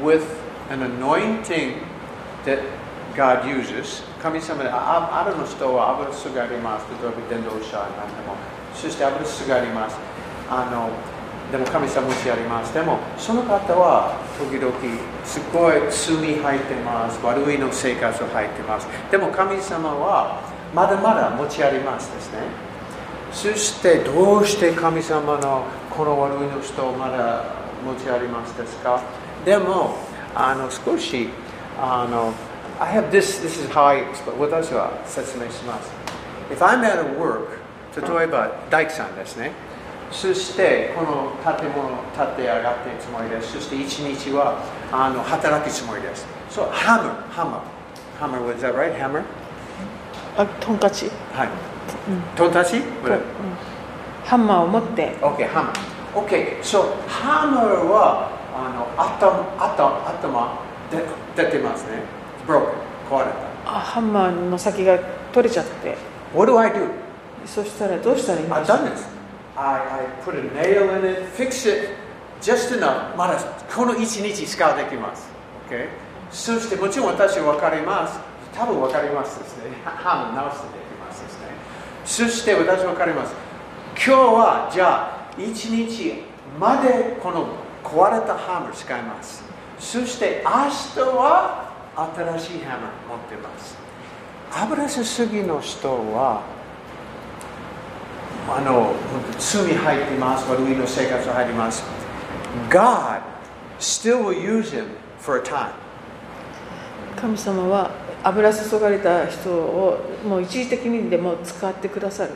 [0.02, 0.24] with
[0.70, 1.80] an anointing
[2.44, 2.60] that
[3.14, 4.02] God uses.
[4.22, 6.86] 神様でああるの人は油すがります。
[7.02, 8.36] 例えば伝道者なんでも。
[8.74, 9.96] そして油すがります。
[10.48, 10.90] あの
[11.50, 12.72] でも神様もしやります。
[12.72, 14.72] でもその方は時々
[15.24, 17.20] すごい罪入ってます。
[17.24, 18.86] 悪いの生活を入ってます。
[19.10, 20.40] でも神様は
[20.74, 22.38] まだまだ持ちありますですね
[23.32, 25.64] そしてどうして神様の
[25.96, 27.44] この悪いの人をまだ
[27.84, 29.02] 持ちありますですか？
[29.44, 29.96] でも
[30.34, 31.28] あの少し
[31.78, 32.32] あの
[32.80, 35.90] I have this, this is how I explain 私は説明します。
[36.50, 37.60] If I'm at a work
[37.94, 39.52] 例えば大工さんですね。
[40.10, 43.52] そしてこの建物建て上がっているつもりです。
[43.52, 46.26] そして一日はあの働くつもりです。
[46.50, 47.60] So hammer, hammer.
[48.20, 48.94] Hammer, was that right?
[48.94, 49.22] hammer?
[50.36, 51.48] あトンカチ、はい。
[52.36, 52.76] トンタチ？
[52.78, 52.84] うん
[54.24, 55.72] ハンマーを持って ?OK, hammer.
[56.14, 60.58] OK, so hammer はあの頭頭頭
[60.90, 61.04] で
[61.36, 62.02] 出てますね。
[62.46, 62.72] broken,
[63.10, 63.76] 壊れた。
[63.76, 64.98] あハンマーの先が
[65.32, 65.96] 取れちゃって
[66.34, 66.88] What do I do?
[67.46, 69.06] そしたらどうしたらいいんで I've しょう done this.
[69.56, 71.90] I, I put a nail in it, fix it,
[72.40, 73.16] just enough.
[73.16, 73.38] まだ
[73.74, 75.28] この一日使うできます。
[75.68, 75.88] OK?
[76.30, 78.18] そしてもちろん私は分かります。
[78.54, 79.70] 多分分かりますですね。
[79.84, 81.46] ハム直してできますですね。
[82.04, 83.34] そして私分かります。
[84.04, 86.24] 今日はじゃあ一日
[86.58, 87.46] までこの
[87.84, 89.44] 壊れたハム使います。
[89.78, 91.70] そして明日は
[92.36, 93.76] 新しいハム持ってます。
[94.50, 96.42] 油すすぎの人は
[98.48, 98.92] あの
[99.38, 101.84] 罪入ってます、悪いの生活入ります。
[102.70, 103.20] God
[103.78, 104.86] still will use him
[105.20, 105.70] for a time.
[107.14, 107.92] 神様は
[108.24, 112.30] 油注がれた人をもう一時的にでも使ってくださる.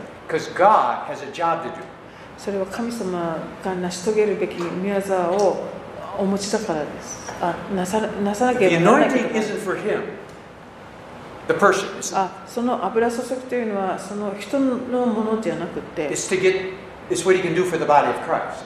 [2.39, 5.65] それは神様が成し遂げるべき宮沢を
[6.19, 10.03] お持ちだからですあなさなさなければならないこ anointing とが isn't for him,
[11.49, 11.97] the person.
[11.99, 16.73] It's, あその油注ぎというのはその人のものじゃなくて it's to get,
[17.11, 18.65] it's what he can do for the body of Christ.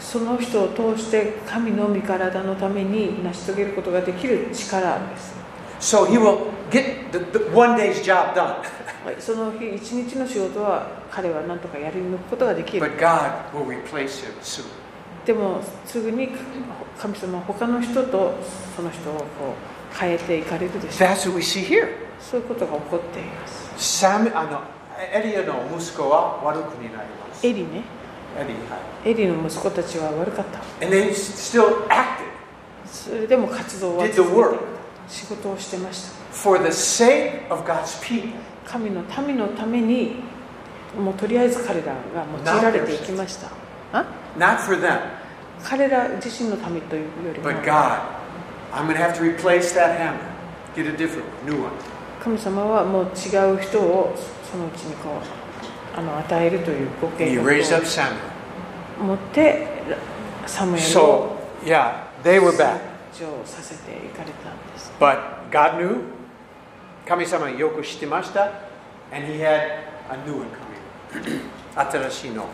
[0.00, 5.37] その人を通して神の御体のために成し遂げることができる力です
[5.80, 8.56] So he will get the, the one day's job done.
[9.04, 14.64] はいその日一日の仕事は彼は何とかやり抜くことができる But God will replace him soon.
[15.24, 16.30] でもすぐに
[16.98, 18.34] 神様は他の人と
[18.74, 19.20] その人をこ
[19.94, 21.88] う変えていかれるでしょう That's what we see here.
[22.20, 24.60] そういうことが起こっていますサムあの
[25.12, 27.46] エリアの息子は悪くになります。
[27.46, 27.82] エリね
[28.36, 32.26] エリはいエリの息子たちは悪かった And they still acted
[32.90, 34.77] それでも活動は続けてい.た
[35.08, 38.30] 仕事をしてました for the sake of God's people.
[38.64, 40.16] 神の民のために
[40.98, 43.48] もうとりあえず彼らが用いられていきました
[43.92, 44.04] あ
[44.36, 45.00] Not for them,
[45.64, 48.00] 彼ら自身のためというよりも but God.
[48.72, 50.18] I'm going to have to replace that hammer.
[50.76, 51.72] Get a different one, new one.
[52.22, 53.08] 神様はもう違
[53.54, 54.14] う人を
[54.50, 55.08] そのうちにこ
[55.96, 58.12] うあの与えるというご計 he 画 raised を up Samuel.
[59.06, 59.66] 持って
[60.46, 62.78] サムエルを So, yeah, they were back.
[63.12, 64.47] 成長させていかれた
[64.98, 66.12] But God knew.
[67.06, 68.54] Kami-sama yoku shitemashita.
[69.12, 71.50] And he had a new one coming.
[71.76, 72.48] Atarashino.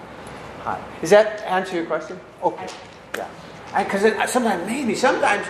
[1.00, 2.18] Does that answer your question?
[2.42, 2.66] Okay.
[3.16, 3.28] Yeah.
[3.76, 5.46] Because sometimes, maybe, sometimes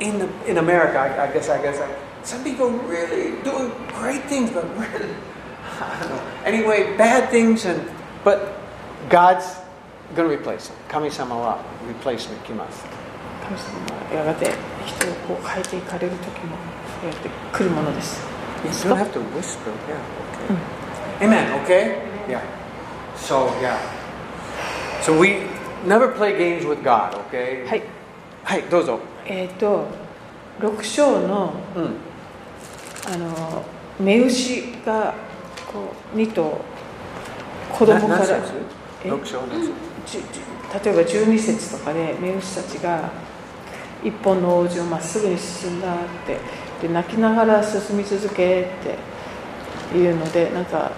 [0.00, 4.24] in, the, in America, I, I guess, I guess, I, some people really doing great
[4.24, 5.14] things, but really,
[5.80, 6.22] I don't know.
[6.44, 7.90] Anyway, bad things, and
[8.22, 8.58] but
[9.10, 9.44] God's
[10.14, 10.76] going to replace them.
[10.88, 13.03] Kami-sama wa replacement kimasu.
[13.44, 13.66] 神様
[14.08, 14.50] はやがて
[14.86, 16.56] 人をこう変えていかれる時も
[17.04, 18.20] やって来るものです
[18.64, 19.70] You don't have to whisper.
[19.86, 20.00] Yeah.
[21.20, 21.26] Okay.
[21.26, 21.62] Amen.
[21.64, 21.98] Okay?
[22.26, 22.40] Yeah.
[23.14, 23.78] So yeah.
[25.02, 25.42] So we
[25.84, 27.14] never play games with God.
[27.28, 27.66] Okay?
[27.66, 27.82] はい
[28.42, 28.62] はい。
[28.70, 28.98] どうぞ。
[29.26, 29.86] えっ、と
[30.60, 32.14] 6章のうん。
[33.06, 33.62] あの
[34.00, 35.14] 目牛が
[35.70, 36.58] こう2頭
[37.70, 38.34] 子供から例
[39.06, 39.18] えば
[41.02, 43.10] 12節とかで目牛たちが
[44.04, 46.38] 一本の王子をまっすぐに進んだって
[46.86, 50.92] で泣きながら進み続けっていうのでなんか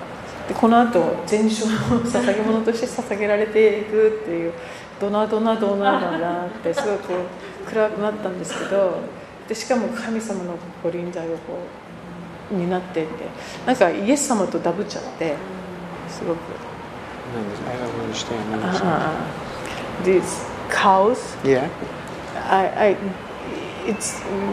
[0.48, 4.52] でこの後全焼の捧げ物として捧げられていくっていう
[5.00, 7.14] ドナドナドナだなってすごくこ
[7.66, 9.00] う暗くなったんですけど
[9.48, 11.59] でしかも神様のご臨在をこ
[12.50, 13.12] う担ってって
[13.66, 15.34] なんかイエス様とダブっちゃって
[16.09, 16.38] すごく。
[17.34, 18.54] I don't understand.
[18.62, 19.12] Uh,
[20.04, 21.68] these cows, Yeah.
[22.49, 22.97] I, I,
[23.88, 23.97] it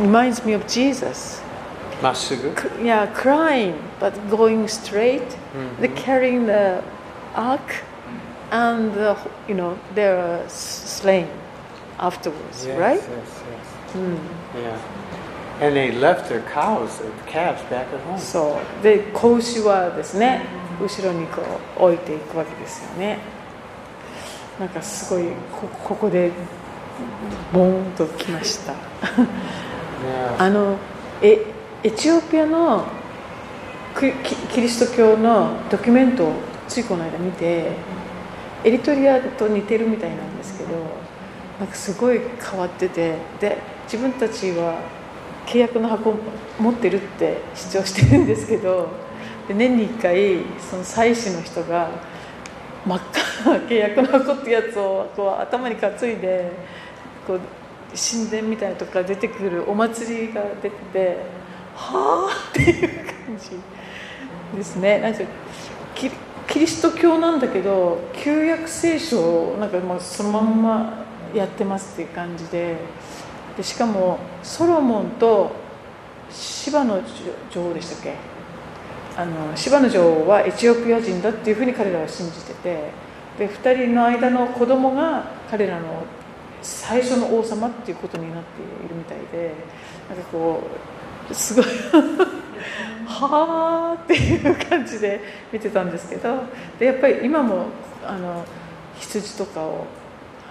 [0.02, 1.42] reminds me of Jesus.
[2.02, 2.54] まっすぐ。
[2.56, 5.20] C- yeah, crying but going straight.
[5.54, 5.80] Mm-hmm.
[5.82, 6.80] They're carrying the
[7.34, 7.60] ark,
[8.52, 9.16] and the,
[9.48, 11.26] you know they're s- slain
[11.98, 12.94] afterwards, Yes, right?
[12.96, 13.08] Yes.
[13.10, 13.96] Yes.
[13.96, 14.18] Mm.
[14.62, 14.78] Yeah.
[15.60, 18.18] And they left their cows, their calves back at home.
[18.18, 20.42] そうで子牛はですね
[20.80, 21.42] 後ろにこ
[21.80, 23.18] う置いていくわけですよね
[24.60, 25.24] なんかすごい
[25.60, 26.30] こここで
[27.51, 28.73] ボーンときました.
[30.39, 30.77] あの
[31.21, 31.45] え
[31.83, 32.85] エチオピアの
[33.93, 36.33] くキキリスト教のドキュメントを
[36.67, 37.71] ついこの間見て
[38.63, 40.71] エリトリアと似てるみたいなんですけど
[41.59, 44.79] なんかすごい変わっててで自分たちは
[45.45, 46.15] 契約の箱を
[46.59, 48.87] 持ってるって主張してるんですけど
[49.47, 51.89] で年に1回その祭司の人が
[52.85, 53.22] 真っ赤な
[53.67, 56.51] 契約の箱ってやつをこう頭に担いで
[57.27, 57.39] こう
[57.95, 61.17] 神殿みたいなとこから出てくるお祭りが出てて
[61.75, 64.99] はあっていう感じですね。
[64.99, 65.21] なんか
[65.95, 66.09] キ
[66.47, 69.19] キリスト教なんだけど旧約聖書
[69.53, 72.77] をなんかまあそのまんまやってますっていう感じで
[73.57, 75.51] でしかもソロモンと
[76.29, 77.01] 芝の
[77.51, 78.13] 女王でしたっけ？
[79.15, 82.89] あの芝の女王はエチオピア人だっていうふうに彼らは信じてて
[83.37, 86.05] で2人の間の子供が彼らの
[86.61, 89.53] 最初の王様っていうことになっているみたいで
[90.09, 90.63] なんかこ
[91.29, 91.65] うすごい
[93.05, 95.19] はあっていう感じで
[95.51, 96.43] 見てたんですけど
[96.79, 97.65] でやっぱり今も
[98.05, 98.45] あの
[98.99, 99.85] 羊とかを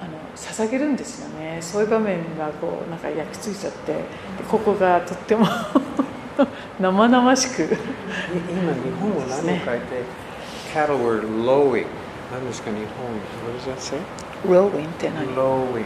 [0.01, 1.59] あの捧げるんですよね。
[1.61, 4.01] そういう場面がこうなんか焼き付いちゃってで
[4.51, 5.47] ここがとっても
[6.81, 7.63] 生々しく。
[7.63, 10.03] 今日本語何を書いて
[10.75, 11.87] cattle were lowing
[12.33, 12.87] 何ですか日本
[13.45, 13.99] What does that say?
[14.49, 15.85] ローウィンって何 lowing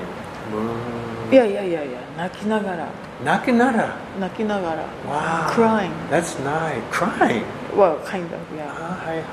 [1.31, 2.87] いやいやいやいや泣きながら
[3.25, 7.43] 泣きなら泣きながら Wow crying That's nice Crying
[7.77, 9.25] well kind of yeah あはいはい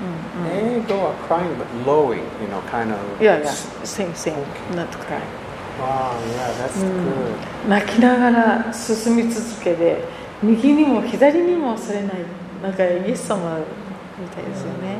[0.00, 3.50] うんうんはい英語は crying but lowing You know kind of いやいや
[3.84, 4.34] same same
[4.76, 5.18] not crying
[5.80, 10.04] Wow yeah that's うん good 泣きながら進み続けて
[10.40, 12.14] 右にも左にもそれない
[12.62, 13.58] なんかイエス様
[14.18, 14.98] みたいですよね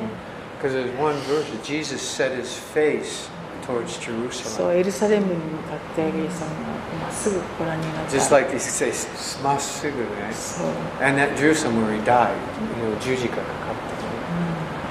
[0.60, 3.30] Because there's one verse that Jesus set his face
[3.68, 4.00] towards
[4.44, 6.56] そう Jerusalem エルサレムに向かってイエス様が
[7.02, 10.68] まっすぐご覧になった Just like he says まっすぐねそう、
[11.02, 12.36] And that Jerusalem where he died,
[12.80, 14.14] you know, 十字架かかったね。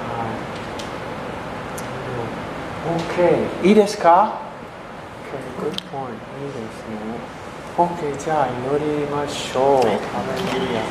[0.09, 0.25] は
[3.59, 3.63] い。
[3.63, 3.67] OK。
[3.67, 4.41] いいですか
[5.59, 6.09] ?OK, good point.
[6.09, 7.43] いいですね。
[7.77, 9.81] OK、じゃあ祈りましょう。
[9.81, 10.81] ハレルヤ